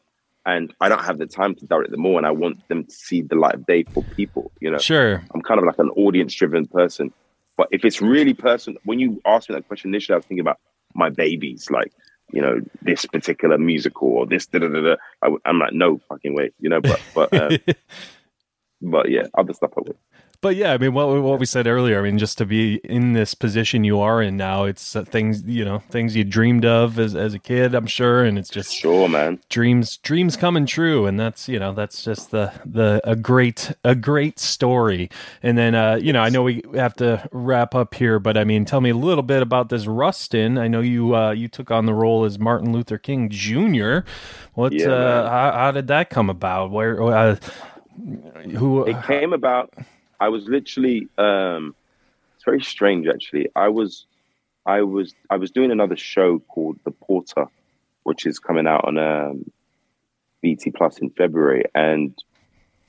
and 0.46 0.72
I 0.80 0.88
don't 0.88 1.04
have 1.04 1.18
the 1.18 1.26
time 1.26 1.56
to 1.56 1.66
direct 1.66 1.90
them 1.90 2.06
all, 2.06 2.16
and 2.16 2.26
I 2.26 2.30
want 2.30 2.68
them 2.68 2.84
to 2.84 2.94
see 2.94 3.22
the 3.22 3.34
light 3.34 3.56
of 3.56 3.66
day 3.66 3.82
for 3.92 4.04
people. 4.16 4.52
You 4.60 4.70
know, 4.70 4.78
sure. 4.78 5.24
I'm 5.34 5.42
kind 5.42 5.58
of 5.58 5.66
like 5.66 5.80
an 5.80 5.90
audience-driven 5.90 6.68
person, 6.68 7.12
but 7.56 7.66
if 7.72 7.84
it's 7.84 8.00
really 8.00 8.34
personal, 8.34 8.78
when 8.84 9.00
you 9.00 9.20
asked 9.24 9.48
me 9.48 9.56
that 9.56 9.66
question 9.66 9.90
initially, 9.90 10.14
I 10.14 10.18
was 10.18 10.26
thinking 10.26 10.42
about 10.42 10.60
my 10.94 11.10
babies, 11.10 11.70
like 11.70 11.92
you 12.32 12.40
know, 12.40 12.60
this 12.82 13.06
particular 13.06 13.58
musical 13.58 14.08
or 14.08 14.26
this, 14.26 14.46
da, 14.46 14.58
da, 14.58 14.68
da, 14.68 14.80
da. 14.80 14.96
I, 15.22 15.28
am 15.48 15.58
like, 15.58 15.72
no 15.72 15.98
fucking 16.08 16.34
way, 16.34 16.50
you 16.58 16.68
know, 16.68 16.80
but, 16.80 17.00
but, 17.14 17.32
um, 17.32 17.58
but 18.82 19.10
yeah, 19.10 19.26
other 19.38 19.52
stuff 19.52 19.72
I 19.76 19.82
would 19.86 19.96
but 20.44 20.56
yeah, 20.56 20.74
I 20.74 20.76
mean, 20.76 20.92
what 20.92 21.22
what 21.22 21.40
we 21.40 21.46
said 21.46 21.66
earlier. 21.66 21.98
I 21.98 22.02
mean, 22.02 22.18
just 22.18 22.36
to 22.36 22.44
be 22.44 22.74
in 22.84 23.14
this 23.14 23.32
position 23.32 23.82
you 23.82 23.98
are 24.00 24.20
in 24.20 24.36
now, 24.36 24.64
it's 24.64 24.94
uh, 24.94 25.02
things 25.02 25.42
you 25.44 25.64
know, 25.64 25.78
things 25.88 26.14
you 26.14 26.22
dreamed 26.22 26.66
of 26.66 26.98
as 26.98 27.16
as 27.16 27.32
a 27.32 27.38
kid. 27.38 27.74
I'm 27.74 27.86
sure, 27.86 28.22
and 28.22 28.38
it's 28.38 28.50
just 28.50 28.70
sure, 28.74 29.08
man. 29.08 29.40
Dreams 29.48 29.96
dreams 29.96 30.36
coming 30.36 30.66
true, 30.66 31.06
and 31.06 31.18
that's 31.18 31.48
you 31.48 31.58
know, 31.58 31.72
that's 31.72 32.04
just 32.04 32.30
the 32.30 32.52
the 32.66 33.00
a 33.04 33.16
great 33.16 33.72
a 33.84 33.94
great 33.94 34.38
story. 34.38 35.08
And 35.42 35.56
then 35.56 35.74
uh, 35.74 35.94
you 35.94 36.12
know, 36.12 36.20
I 36.20 36.28
know 36.28 36.42
we 36.42 36.62
have 36.74 36.92
to 36.96 37.26
wrap 37.32 37.74
up 37.74 37.94
here, 37.94 38.18
but 38.18 38.36
I 38.36 38.44
mean, 38.44 38.66
tell 38.66 38.82
me 38.82 38.90
a 38.90 38.96
little 38.96 39.22
bit 39.22 39.40
about 39.40 39.70
this 39.70 39.86
Rustin. 39.86 40.58
I 40.58 40.68
know 40.68 40.82
you 40.82 41.16
uh, 41.16 41.30
you 41.30 41.48
took 41.48 41.70
on 41.70 41.86
the 41.86 41.94
role 41.94 42.26
as 42.26 42.38
Martin 42.38 42.70
Luther 42.70 42.98
King 42.98 43.30
Jr. 43.30 44.00
What 44.52 44.74
yeah, 44.74 44.88
uh, 44.88 45.30
how, 45.30 45.52
how, 45.52 45.70
did 45.70 45.86
that 45.86 46.10
come 46.10 46.28
about? 46.28 46.70
Where 46.70 47.02
uh, 47.02 47.36
who 48.52 48.84
it 48.84 49.02
came 49.04 49.32
about 49.32 49.72
I 50.24 50.28
was 50.28 50.48
literally 50.48 51.06
um, 51.18 51.74
it's 52.34 52.44
very 52.44 52.62
strange 52.62 53.06
actually. 53.06 53.48
I 53.54 53.68
was 53.68 54.06
I 54.64 54.80
was 54.80 55.14
I 55.28 55.36
was 55.36 55.50
doing 55.50 55.70
another 55.70 55.98
show 55.98 56.38
called 56.38 56.78
The 56.84 56.92
Porter, 56.92 57.46
which 58.04 58.24
is 58.24 58.38
coming 58.38 58.66
out 58.66 58.86
on 58.86 58.96
um, 58.96 59.50
BT 60.40 60.70
Plus 60.70 60.96
in 60.96 61.10
February, 61.10 61.64
and 61.74 62.16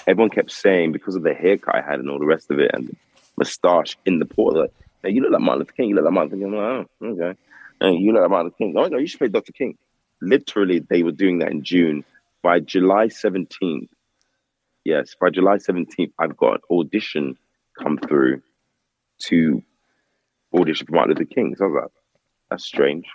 everyone 0.08 0.30
kept 0.30 0.52
saying 0.52 0.94
because 0.94 1.16
of 1.16 1.24
the 1.24 1.34
haircut 1.34 1.76
I 1.76 1.82
had 1.82 2.00
and 2.00 2.10
all 2.10 2.20
the 2.20 2.26
rest 2.26 2.50
of 2.52 2.60
it 2.60 2.72
and 2.74 2.96
moustache 3.36 3.98
in 4.06 4.20
the 4.20 4.26
Porter, 4.26 4.70
hey, 5.04 5.10
you 5.10 5.22
look 5.22 5.34
like 5.34 5.42
Martin 5.42 5.60
Luther 5.60 5.74
King. 5.74 5.90
You 5.90 5.96
look 5.96 6.06
like 6.06 6.14
Martin 6.14 6.40
Luther 6.40 6.52
King. 6.52 6.58
I'm 6.58 6.78
like, 6.78 6.88
oh, 7.02 7.08
okay. 7.08 7.40
And 7.82 8.00
you 8.00 8.14
look 8.14 8.22
like 8.22 8.30
Martin 8.30 8.46
Luther 8.46 8.58
King. 8.60 8.76
Oh 8.78 8.88
no, 8.88 8.98
you 8.98 9.08
should 9.08 9.20
play 9.20 9.28
Dr. 9.28 9.52
King. 9.52 9.78
Literally, 10.22 10.80
they 10.80 11.04
were 11.04 11.12
doing 11.12 11.40
that 11.40 11.52
in 11.52 11.64
June. 11.66 12.06
By 12.42 12.62
July 12.62 13.08
17th, 13.08 13.90
yes, 14.86 15.16
by 15.20 15.30
July 15.30 15.58
17th, 15.58 16.14
I've 16.18 16.38
got 16.38 16.54
an 16.54 16.60
audition 16.72 17.38
come 17.78 17.98
through 17.98 18.42
to 19.24 19.62
audition 20.54 20.88
for 20.88 20.94
Martin 20.94 21.16
Luther 21.16 21.26
King. 21.26 21.56
So 21.58 21.66
I 21.66 21.68
was 21.68 21.82
like, 21.84 21.92
that's 22.50 22.64
strange. 22.66 23.06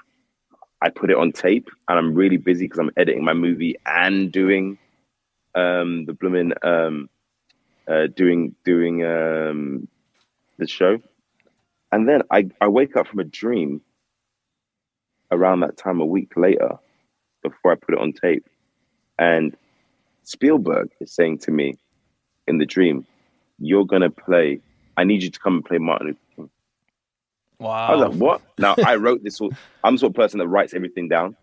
I 0.82 0.90
put 0.90 1.10
it 1.10 1.16
on 1.16 1.32
tape 1.32 1.70
and 1.88 1.98
I'm 1.98 2.14
really 2.14 2.36
busy 2.36 2.64
because 2.66 2.78
I'm 2.78 2.90
editing 2.96 3.24
my 3.24 3.34
movie 3.34 3.76
and 3.86 4.32
doing 4.32 4.78
um, 5.54 6.04
the 6.06 6.12
blooming 6.12 6.52
um, 6.62 7.08
uh, 7.88 8.06
doing 8.14 8.54
doing 8.64 9.04
um, 9.04 9.88
the 10.58 10.66
show. 10.66 10.98
And 11.92 12.08
then 12.08 12.22
I, 12.30 12.48
I 12.60 12.68
wake 12.68 12.96
up 12.96 13.08
from 13.08 13.18
a 13.18 13.24
dream 13.24 13.80
around 15.30 15.60
that 15.60 15.76
time 15.76 16.00
a 16.00 16.06
week 16.06 16.32
later 16.36 16.78
before 17.42 17.72
I 17.72 17.74
put 17.74 17.94
it 17.94 18.00
on 18.00 18.12
tape. 18.12 18.46
And 19.18 19.56
Spielberg 20.22 20.90
is 21.00 21.12
saying 21.12 21.38
to 21.38 21.50
me 21.50 21.76
in 22.46 22.58
the 22.58 22.66
dream, 22.66 23.06
You're 23.58 23.86
gonna 23.86 24.10
play, 24.10 24.60
I 24.96 25.04
need 25.04 25.22
you 25.22 25.30
to 25.30 25.38
come 25.38 25.56
and 25.56 25.64
play 25.64 25.78
Martin 25.78 26.08
Luther 26.08 26.20
King. 26.36 26.50
Wow. 27.58 27.86
I 27.88 27.96
was 27.96 28.08
like, 28.08 28.18
What? 28.18 28.42
Now 28.58 28.74
I 28.84 28.96
wrote 29.04 29.22
this, 29.22 29.40
I'm 29.84 29.94
the 29.94 29.98
sort 29.98 30.10
of 30.10 30.16
person 30.16 30.38
that 30.38 30.48
writes 30.48 30.74
everything 30.74 31.08
down. 31.08 31.36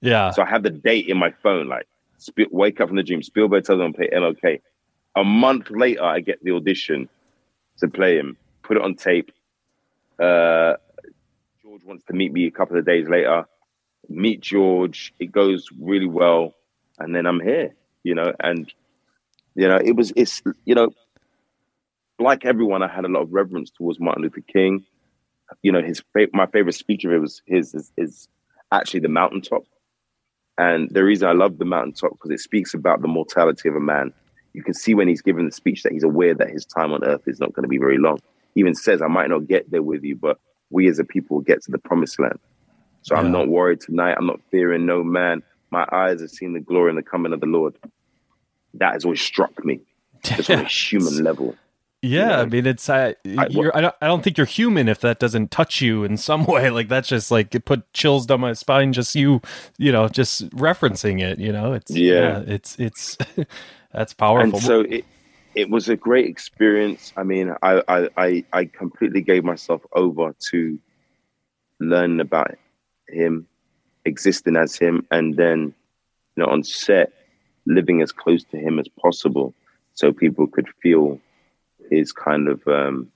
Yeah. 0.00 0.30
So 0.30 0.42
I 0.42 0.46
have 0.46 0.62
the 0.62 0.70
date 0.70 1.08
in 1.08 1.16
my 1.16 1.30
phone, 1.42 1.68
like 1.68 1.86
sp- 2.20 2.50
wake 2.50 2.80
up 2.80 2.88
from 2.88 2.96
the 2.96 3.02
dream. 3.02 3.22
Spielberg 3.22 3.64
tells 3.64 3.80
me 3.80 3.86
to 3.86 3.92
play 3.92 4.08
MLK. 4.12 4.60
A 5.16 5.24
month 5.24 5.70
later, 5.70 6.02
I 6.02 6.20
get 6.20 6.42
the 6.42 6.52
audition 6.52 7.08
to 7.78 7.88
play 7.88 8.16
him, 8.16 8.36
put 8.62 8.76
it 8.76 8.82
on 8.82 8.96
tape. 8.96 9.30
Uh, 10.18 10.74
George 11.62 11.84
wants 11.84 12.04
to 12.04 12.12
meet 12.12 12.32
me 12.32 12.46
a 12.46 12.50
couple 12.50 12.76
of 12.76 12.84
days 12.84 13.08
later. 13.08 13.46
Meet 14.08 14.40
George. 14.40 15.14
It 15.18 15.32
goes 15.32 15.68
really 15.80 16.06
well. 16.06 16.54
And 16.98 17.14
then 17.14 17.26
I'm 17.26 17.40
here 17.40 17.74
you 18.04 18.14
know, 18.14 18.32
and 18.40 18.72
you 19.56 19.66
know, 19.66 19.78
it 19.82 19.96
was 19.96 20.12
it's 20.14 20.42
you 20.64 20.74
know, 20.74 20.90
like 22.18 22.44
everyone, 22.44 22.82
I 22.82 22.88
had 22.88 23.04
a 23.04 23.08
lot 23.08 23.22
of 23.22 23.32
reverence 23.32 23.70
towards 23.70 23.98
Martin 23.98 24.22
Luther 24.22 24.42
King. 24.42 24.84
You 25.62 25.72
know, 25.72 25.82
his 25.82 26.02
my 26.32 26.46
favorite 26.46 26.74
speech 26.74 27.04
of 27.04 27.12
it 27.12 27.18
was 27.18 27.42
his 27.46 27.74
is, 27.74 27.92
is 27.96 28.28
actually 28.70 29.00
the 29.00 29.08
mountaintop. 29.08 29.64
And 30.56 30.88
the 30.90 31.02
reason 31.02 31.28
I 31.28 31.32
love 31.32 31.58
the 31.58 31.64
mountaintop 31.64 32.12
because 32.12 32.30
it 32.30 32.40
speaks 32.40 32.74
about 32.74 33.02
the 33.02 33.08
mortality 33.08 33.68
of 33.68 33.74
a 33.74 33.80
man. 33.80 34.12
You 34.52 34.62
can 34.62 34.74
see 34.74 34.94
when 34.94 35.08
he's 35.08 35.22
giving 35.22 35.46
the 35.46 35.52
speech 35.52 35.82
that 35.82 35.92
he's 35.92 36.04
aware 36.04 36.32
that 36.34 36.48
his 36.48 36.64
time 36.64 36.92
on 36.92 37.02
earth 37.02 37.26
is 37.26 37.40
not 37.40 37.52
going 37.52 37.64
to 37.64 37.68
be 37.68 37.78
very 37.78 37.98
long. 37.98 38.20
He 38.54 38.60
even 38.60 38.76
says, 38.76 39.02
I 39.02 39.08
might 39.08 39.28
not 39.28 39.48
get 39.48 39.68
there 39.72 39.82
with 39.82 40.04
you, 40.04 40.14
but 40.14 40.38
we 40.70 40.88
as 40.88 41.00
a 41.00 41.04
people 41.04 41.36
will 41.36 41.42
get 41.42 41.62
to 41.62 41.72
the 41.72 41.78
promised 41.78 42.20
land. 42.20 42.38
So 43.02 43.14
yeah. 43.14 43.20
I'm 43.20 43.32
not 43.32 43.48
worried 43.48 43.80
tonight. 43.80 44.14
I'm 44.16 44.26
not 44.26 44.40
fearing 44.52 44.86
no 44.86 45.02
man. 45.02 45.42
My 45.70 45.86
eyes 45.90 46.20
have 46.20 46.30
seen 46.30 46.52
the 46.52 46.60
glory 46.60 46.90
and 46.90 46.98
the 46.98 47.02
coming 47.02 47.32
of 47.32 47.40
the 47.40 47.46
Lord. 47.46 47.76
That 48.74 48.94
has 48.94 49.04
always 49.04 49.20
struck 49.20 49.64
me 49.64 49.80
just 50.22 50.50
on 50.50 50.60
a 50.60 50.64
human 50.68 51.22
level. 51.22 51.56
Yeah, 52.04 52.20
you 52.20 52.26
know? 52.26 52.42
I 52.42 52.44
mean, 52.46 52.66
it's 52.66 52.88
uh, 52.88 53.14
I, 53.26 53.42
I, 53.42 53.80
don't 53.80 53.94
I 54.02 54.06
don't 54.06 54.22
think 54.22 54.36
you're 54.36 54.46
human 54.46 54.88
if 54.88 55.00
that 55.00 55.18
doesn't 55.18 55.50
touch 55.50 55.80
you 55.80 56.04
in 56.04 56.16
some 56.18 56.44
way. 56.46 56.70
Like 56.70 56.88
that's 56.88 57.08
just 57.08 57.30
like 57.30 57.54
it 57.54 57.64
put 57.64 57.90
chills 57.92 58.26
down 58.26 58.40
my 58.40 58.52
spine. 58.52 58.92
Just 58.92 59.14
you, 59.14 59.40
you 59.78 59.90
know, 59.90 60.08
just 60.08 60.48
referencing 60.50 61.22
it. 61.22 61.38
You 61.38 61.52
know, 61.52 61.72
it's 61.72 61.90
yeah, 61.90 62.14
yeah 62.14 62.44
it's 62.46 62.78
it's 62.78 63.16
that's 63.92 64.12
powerful. 64.12 64.54
And 64.54 64.62
so 64.62 64.80
it 64.80 65.04
it 65.54 65.70
was 65.70 65.88
a 65.88 65.96
great 65.96 66.26
experience. 66.26 67.12
I 67.16 67.22
mean, 67.22 67.54
I 67.62 67.82
I 67.88 68.08
I, 68.16 68.44
I 68.52 68.64
completely 68.66 69.22
gave 69.22 69.44
myself 69.44 69.82
over 69.92 70.34
to 70.50 70.78
learning 71.80 72.20
about 72.20 72.54
him, 73.08 73.46
existing 74.04 74.56
as 74.56 74.76
him, 74.76 75.06
and 75.10 75.36
then 75.36 75.74
you 76.36 76.42
know 76.42 76.46
on 76.46 76.64
set 76.64 77.12
living 77.66 78.02
as 78.02 78.12
close 78.12 78.44
to 78.44 78.56
him 78.56 78.78
as 78.78 78.88
possible, 78.88 79.54
so 79.94 80.12
people 80.12 80.46
could 80.46 80.68
feel 80.82 81.20
his 81.90 82.12
kind 82.12 82.48
of 82.48 82.66
um, 82.66 83.10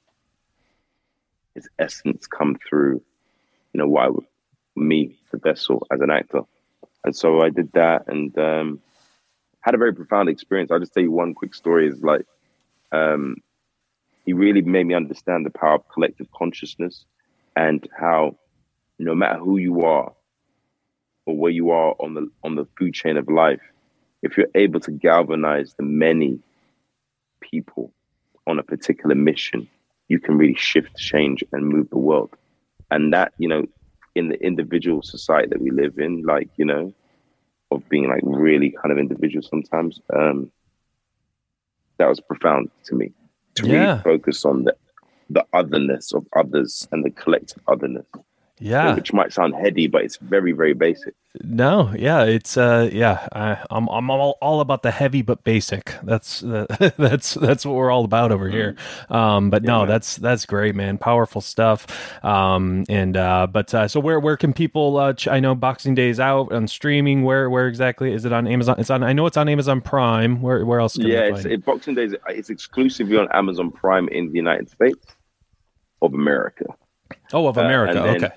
his 1.55 1.69
essence 1.79 2.27
come 2.27 2.57
through. 2.69 3.03
You 3.73 3.79
know, 3.79 3.89
why 3.89 4.09
me, 4.77 5.19
the 5.31 5.39
vessel, 5.39 5.87
as 5.91 6.01
an 6.01 6.11
actor, 6.11 6.43
and 7.05 7.15
so 7.15 7.43
I 7.43 7.51
did 7.51 7.73
that 7.73 8.05
and 8.09 8.37
um, 8.39 8.81
had 9.61 9.75
a 9.75 9.79
very 9.79 9.95
profound 9.95 10.29
experience. 10.29 10.71
I'll 10.71 10.81
just 10.81 10.95
tell 10.95 11.03
you 11.03 11.13
one 11.13 11.35
quick 11.35 11.55
story. 11.55 11.89
Is 11.89 12.03
like 12.03 12.27
um, 12.93 13.37
he 14.25 14.33
really 14.33 14.63
made 14.63 14.87
me 14.87 14.95
understand 14.95 15.47
the 15.47 15.51
power 15.51 15.77
of 15.77 15.89
collective 15.89 16.31
consciousness 16.33 17.05
and 17.57 17.87
how 17.99 18.37
no 18.99 19.15
matter 19.15 19.39
who 19.39 19.57
you 19.57 19.85
are 19.85 20.13
or 21.27 21.37
where 21.37 21.51
you 21.51 21.71
are 21.71 21.95
on 21.99 22.15
the 22.15 22.31
on 22.43 22.55
the 22.55 22.67
food 22.79 22.95
chain 22.95 23.17
of 23.17 23.29
life, 23.29 23.61
if 24.23 24.37
you're 24.37 24.49
able 24.55 24.81
to 24.81 24.91
galvanize 24.91 25.75
the 25.75 25.83
many 25.83 26.41
people 27.41 27.93
on 28.47 28.59
a 28.59 28.63
particular 28.63 29.15
mission, 29.15 29.69
you 30.09 30.19
can 30.19 30.37
really 30.37 30.55
shift, 30.55 30.97
change, 30.97 31.45
and 31.53 31.67
move 31.67 31.91
the 31.91 31.99
world. 31.99 32.31
And 32.91 33.13
that, 33.13 33.33
you 33.39 33.49
know, 33.49 33.67
in 34.15 34.29
the 34.29 34.43
individual 34.43 35.03
society 35.03 35.49
that 35.49 35.61
we 35.61 35.71
live 35.71 35.99
in, 35.99 36.23
like, 36.23 36.49
you 36.57 36.65
know, 36.65 36.93
of 37.71 37.87
being 37.89 38.09
like 38.09 38.23
really 38.25 38.71
kind 38.71 38.91
of 38.91 38.99
individual 38.99 39.43
sometimes, 39.43 40.01
um, 40.15 40.51
that 41.99 42.09
was 42.09 42.21
profound 42.21 42.71
to 42.85 42.95
me. 42.95 43.13
To 43.57 43.67
yeah. 43.67 43.75
really 43.75 44.03
focus 44.03 44.45
on 44.45 44.65
the 44.65 44.75
the 45.31 45.45
otherness 45.53 46.15
of 46.15 46.27
others 46.35 46.89
and 46.91 47.05
the 47.05 47.11
collective 47.11 47.63
otherness. 47.69 48.07
Yeah. 48.61 48.95
Which 48.95 49.13
might 49.13 49.33
sound 49.33 49.55
heady, 49.55 49.87
but 49.87 50.05
it's 50.05 50.17
very, 50.17 50.53
very 50.53 50.75
basic. 50.75 51.15
No, 51.45 51.93
yeah, 51.97 52.25
it's 52.25 52.57
uh 52.57 52.89
yeah, 52.93 53.29
I, 53.33 53.59
I'm 53.71 53.87
I'm 53.89 54.11
all, 54.11 54.39
all 54.41 54.61
about 54.61 54.83
the 54.83 54.91
heavy 54.91 55.23
but 55.23 55.45
basic. 55.45 55.95
That's 56.03 56.43
uh, 56.43 56.67
that's 56.99 57.35
that's 57.35 57.65
what 57.67 57.77
we're 57.77 57.91
all 57.91 58.05
about 58.05 58.33
over 58.33 58.49
here. 58.49 58.73
Mm-hmm. 58.73 59.13
Um 59.13 59.51
but 59.51 59.63
yeah, 59.63 59.69
no, 59.69 59.79
man. 59.81 59.89
that's 59.89 60.17
that's 60.17 60.47
great, 60.47 60.75
man. 60.75 60.99
Powerful 60.99 61.41
stuff. 61.41 61.87
Um 62.25 62.85
and 62.89 63.17
uh 63.17 63.47
but 63.47 63.73
uh 63.73 63.87
so 63.89 64.01
where 64.01 64.19
where 64.19 64.37
can 64.37 64.53
people 64.53 64.97
uh 64.97 65.13
ch- 65.13 65.29
I 65.29 65.39
know 65.39 65.55
Boxing 65.55 65.95
Day 65.95 66.09
is 66.09 66.19
out 66.19 66.53
on 66.53 66.67
streaming. 66.67 67.23
Where 67.23 67.49
where 67.51 67.69
exactly 67.69 68.13
is 68.13 68.25
it 68.25 68.33
on 68.33 68.49
Amazon? 68.49 68.77
It's 68.79 68.91
on 68.91 69.03
I 69.03 69.13
know 69.13 69.27
it's 69.27 69.37
on 69.37 69.49
Amazon 69.49 69.81
Prime. 69.81 70.41
Where 70.43 70.65
where 70.65 70.81
else 70.81 70.97
Yeah, 70.97 71.21
it's, 71.21 71.45
it, 71.45 71.65
Boxing 71.65 71.95
Day 71.95 72.05
is 72.05 72.17
it's 72.29 72.51
exclusively 72.51 73.17
on 73.19 73.29
Amazon 73.33 73.71
Prime 73.71 74.09
in 74.09 74.29
the 74.29 74.37
United 74.37 74.71
States 74.71 75.15
of 76.03 76.15
America. 76.15 76.65
Oh, 77.33 77.47
of 77.47 77.59
uh, 77.59 77.63
America. 77.63 78.03
Uh, 78.03 78.15
okay 78.15 78.31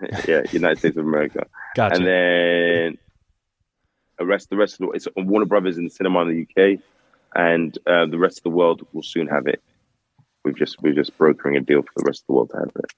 yeah, 0.28 0.42
United 0.52 0.78
States 0.78 0.96
of 0.96 1.04
America. 1.04 1.46
Gotcha. 1.74 1.96
And 1.96 2.06
then 2.06 2.98
the 4.18 4.26
rest, 4.26 4.50
the 4.50 4.56
rest 4.56 4.74
of 4.74 4.88
the 4.88 4.92
it's 4.92 5.08
Warner 5.16 5.46
Brothers 5.46 5.78
in 5.78 5.84
the 5.84 5.90
cinema 5.90 6.22
in 6.22 6.28
the 6.28 6.42
UK, 6.74 6.80
and 7.34 7.76
uh, 7.86 8.06
the 8.06 8.18
rest 8.18 8.38
of 8.38 8.42
the 8.44 8.50
world 8.50 8.86
will 8.92 9.02
soon 9.02 9.26
have 9.26 9.46
it. 9.46 9.62
We've 10.44 10.56
just 10.56 10.80
we're 10.80 10.94
just 10.94 11.16
brokering 11.18 11.56
a 11.56 11.60
deal 11.60 11.82
for 11.82 11.92
the 11.96 12.04
rest 12.06 12.22
of 12.22 12.26
the 12.28 12.32
world 12.32 12.50
to 12.50 12.58
have 12.58 12.72
it. 12.76 12.92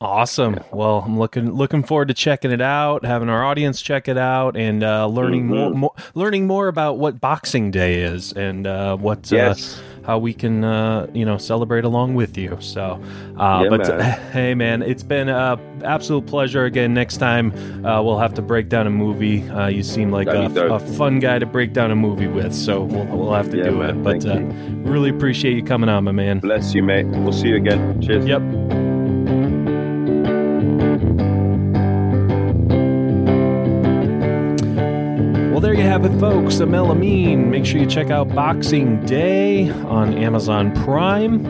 Awesome. 0.00 0.54
Yeah. 0.54 0.62
Well, 0.72 1.02
I'm 1.04 1.18
looking 1.18 1.52
looking 1.52 1.82
forward 1.82 2.08
to 2.08 2.14
checking 2.14 2.52
it 2.52 2.60
out, 2.60 3.04
having 3.04 3.28
our 3.28 3.44
audience 3.44 3.82
check 3.82 4.06
it 4.06 4.16
out, 4.16 4.56
and 4.56 4.84
uh, 4.84 5.06
learning 5.06 5.44
mm-hmm. 5.44 5.54
more, 5.54 5.70
more, 5.70 5.94
learning 6.14 6.46
more 6.46 6.68
about 6.68 6.98
what 6.98 7.20
Boxing 7.20 7.70
Day 7.70 8.02
is 8.02 8.32
and 8.32 8.66
uh, 8.66 8.96
what 8.96 9.32
uh, 9.32 9.36
yes. 9.36 9.78
uh, 9.78 9.82
how 10.08 10.18
we 10.18 10.32
can 10.32 10.64
uh, 10.64 11.06
you 11.12 11.24
know 11.24 11.36
celebrate 11.36 11.84
along 11.84 12.14
with 12.14 12.36
you. 12.38 12.56
So, 12.60 13.00
uh, 13.38 13.60
yeah, 13.62 13.68
but 13.68 13.86
man. 13.86 14.20
hey, 14.32 14.54
man, 14.54 14.82
it's 14.82 15.02
been 15.02 15.28
an 15.28 15.60
absolute 15.84 16.26
pleasure. 16.26 16.64
Again, 16.64 16.94
next 16.94 17.18
time 17.18 17.52
we'll 17.82 18.18
have 18.18 18.34
to 18.34 18.42
break 18.42 18.70
down 18.70 18.86
a 18.86 18.90
movie. 18.90 19.44
you 19.72 19.82
seem 19.82 20.10
like 20.10 20.26
a, 20.26 20.46
a, 20.46 20.80
fun 20.80 21.20
guy 21.20 21.38
to 21.38 21.46
break 21.46 21.74
down 21.74 21.90
a 21.90 21.96
movie 21.96 22.26
with, 22.26 22.54
so 22.54 22.82
we'll, 22.82 23.04
we'll 23.04 23.34
have 23.34 23.50
to 23.50 23.58
yeah, 23.58 23.64
do 23.64 23.76
man. 23.76 23.98
it. 23.98 24.02
But 24.02 24.90
really 24.90 25.10
appreciate 25.10 25.54
you 25.54 25.62
coming 25.62 25.90
on, 25.90 26.04
my 26.04 26.12
man. 26.12 26.40
Bless 26.40 26.74
you, 26.74 26.82
mate. 26.82 27.06
We'll 27.06 27.32
see 27.32 27.48
you 27.48 27.56
again. 27.56 28.00
Cheers. 28.00 28.24
Yep. 28.26 28.77
Well, 35.58 35.64
there 35.64 35.74
you 35.74 35.82
have 35.82 36.04
it, 36.04 36.16
folks. 36.20 36.54
Aml 36.58 36.92
Ameen. 36.92 37.50
Make 37.50 37.66
sure 37.66 37.80
you 37.80 37.86
check 37.88 38.10
out 38.10 38.32
Boxing 38.32 39.04
Day 39.06 39.68
on 39.70 40.14
Amazon 40.16 40.72
Prime. 40.84 41.44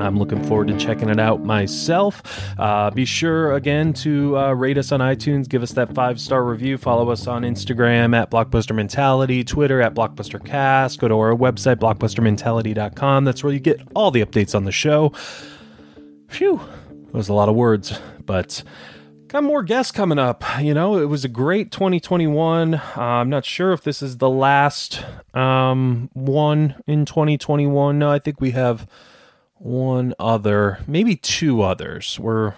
I'm 0.00 0.16
looking 0.16 0.40
forward 0.44 0.68
to 0.68 0.78
checking 0.78 1.08
it 1.08 1.18
out 1.18 1.42
myself. 1.42 2.22
Uh, 2.56 2.92
be 2.92 3.04
sure 3.04 3.54
again 3.54 3.94
to 3.94 4.38
uh, 4.38 4.52
rate 4.52 4.78
us 4.78 4.92
on 4.92 5.00
iTunes, 5.00 5.48
give 5.48 5.64
us 5.64 5.72
that 5.72 5.92
five 5.92 6.20
star 6.20 6.44
review, 6.44 6.78
follow 6.78 7.10
us 7.10 7.26
on 7.26 7.42
Instagram 7.42 8.14
at 8.16 8.30
Blockbuster 8.30 8.76
Mentality, 8.76 9.42
Twitter 9.42 9.82
at 9.82 9.92
Blockbuster 9.92 10.44
Cast, 10.44 11.00
go 11.00 11.08
to 11.08 11.18
our 11.18 11.34
website, 11.34 11.80
blockbustermentality.com. 11.80 13.24
That's 13.24 13.42
where 13.42 13.52
you 13.52 13.58
get 13.58 13.80
all 13.96 14.12
the 14.12 14.24
updates 14.24 14.54
on 14.54 14.66
the 14.66 14.70
show. 14.70 15.12
Phew, 16.28 16.60
that 16.90 17.12
was 17.12 17.28
a 17.28 17.34
lot 17.34 17.48
of 17.48 17.56
words, 17.56 17.98
but 18.24 18.62
Got 19.32 19.44
more 19.44 19.62
guests 19.62 19.92
coming 19.92 20.18
up. 20.18 20.44
You 20.60 20.74
know, 20.74 20.98
it 20.98 21.06
was 21.06 21.24
a 21.24 21.28
great 21.28 21.72
2021. 21.72 22.74
Uh, 22.74 22.80
I'm 22.96 23.30
not 23.30 23.46
sure 23.46 23.72
if 23.72 23.82
this 23.82 24.02
is 24.02 24.18
the 24.18 24.28
last 24.28 25.02
um, 25.32 26.10
one 26.12 26.74
in 26.86 27.06
2021. 27.06 27.98
No, 27.98 28.10
I 28.10 28.18
think 28.18 28.42
we 28.42 28.50
have 28.50 28.86
one 29.54 30.12
other, 30.18 30.80
maybe 30.86 31.16
two 31.16 31.62
others. 31.62 32.20
We're 32.20 32.52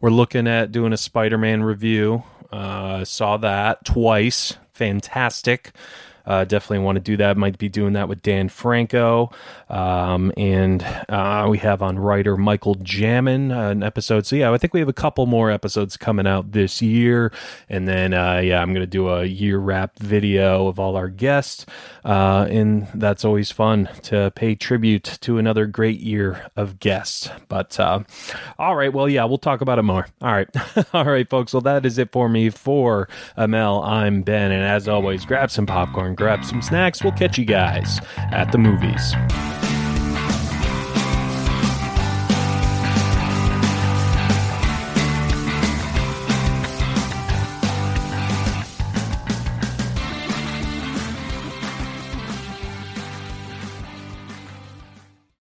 we're 0.00 0.08
looking 0.08 0.48
at 0.48 0.72
doing 0.72 0.94
a 0.94 0.96
Spider-Man 0.96 1.62
review. 1.62 2.22
Uh, 2.50 3.04
saw 3.04 3.36
that 3.36 3.84
twice. 3.84 4.56
Fantastic. 4.72 5.72
Uh, 6.26 6.44
definitely 6.44 6.84
want 6.84 6.96
to 6.96 7.00
do 7.00 7.16
that. 7.16 7.36
Might 7.36 7.58
be 7.58 7.68
doing 7.68 7.92
that 7.92 8.08
with 8.08 8.22
Dan 8.22 8.48
Franco. 8.48 9.30
Um, 9.68 10.32
and 10.36 10.82
uh, 11.08 11.46
we 11.48 11.58
have 11.58 11.82
on 11.82 11.98
writer 11.98 12.36
Michael 12.36 12.74
Jamin 12.76 13.56
uh, 13.56 13.70
an 13.70 13.82
episode. 13.82 14.26
So, 14.26 14.36
yeah, 14.36 14.52
I 14.52 14.58
think 14.58 14.74
we 14.74 14.80
have 14.80 14.88
a 14.88 14.94
couple 14.94 15.26
more 15.26 15.50
episodes 15.50 15.96
coming 15.96 16.26
out 16.26 16.52
this 16.52 16.82
year. 16.82 17.32
And 17.68 17.86
then, 17.86 18.12
uh, 18.14 18.38
yeah, 18.38 18.60
I'm 18.60 18.72
going 18.72 18.82
to 18.82 18.86
do 18.86 19.08
a 19.08 19.24
year 19.24 19.58
wrap 19.58 19.98
video 19.98 20.66
of 20.66 20.78
all 20.78 20.96
our 20.96 21.08
guests. 21.08 21.66
Uh, 22.04 22.46
and 22.50 22.88
that's 22.94 23.24
always 23.24 23.50
fun 23.50 23.88
to 24.02 24.32
pay 24.34 24.54
tribute 24.54 25.18
to 25.20 25.38
another 25.38 25.66
great 25.66 26.00
year 26.00 26.48
of 26.56 26.78
guests. 26.80 27.28
But, 27.48 27.78
uh, 27.78 28.00
all 28.58 28.74
right. 28.76 28.92
Well, 28.92 29.08
yeah, 29.08 29.24
we'll 29.24 29.38
talk 29.38 29.60
about 29.60 29.78
it 29.78 29.82
more. 29.82 30.06
All 30.20 30.32
right. 30.32 30.48
all 30.92 31.04
right, 31.04 31.28
folks. 31.28 31.52
Well, 31.52 31.62
that 31.62 31.86
is 31.86 31.98
it 31.98 32.10
for 32.12 32.28
me. 32.28 32.50
For 32.50 33.08
Aml, 33.36 33.86
I'm 33.86 34.22
Ben. 34.22 34.50
And 34.50 34.62
as 34.62 34.88
always, 34.88 35.24
grab 35.24 35.50
some 35.50 35.66
popcorn 35.66 36.15
grab 36.16 36.44
some 36.44 36.62
snacks. 36.62 37.02
We'll 37.02 37.12
catch 37.12 37.38
you 37.38 37.44
guys 37.44 38.00
at 38.32 38.50
the 38.52 38.58
movies. 38.58 39.14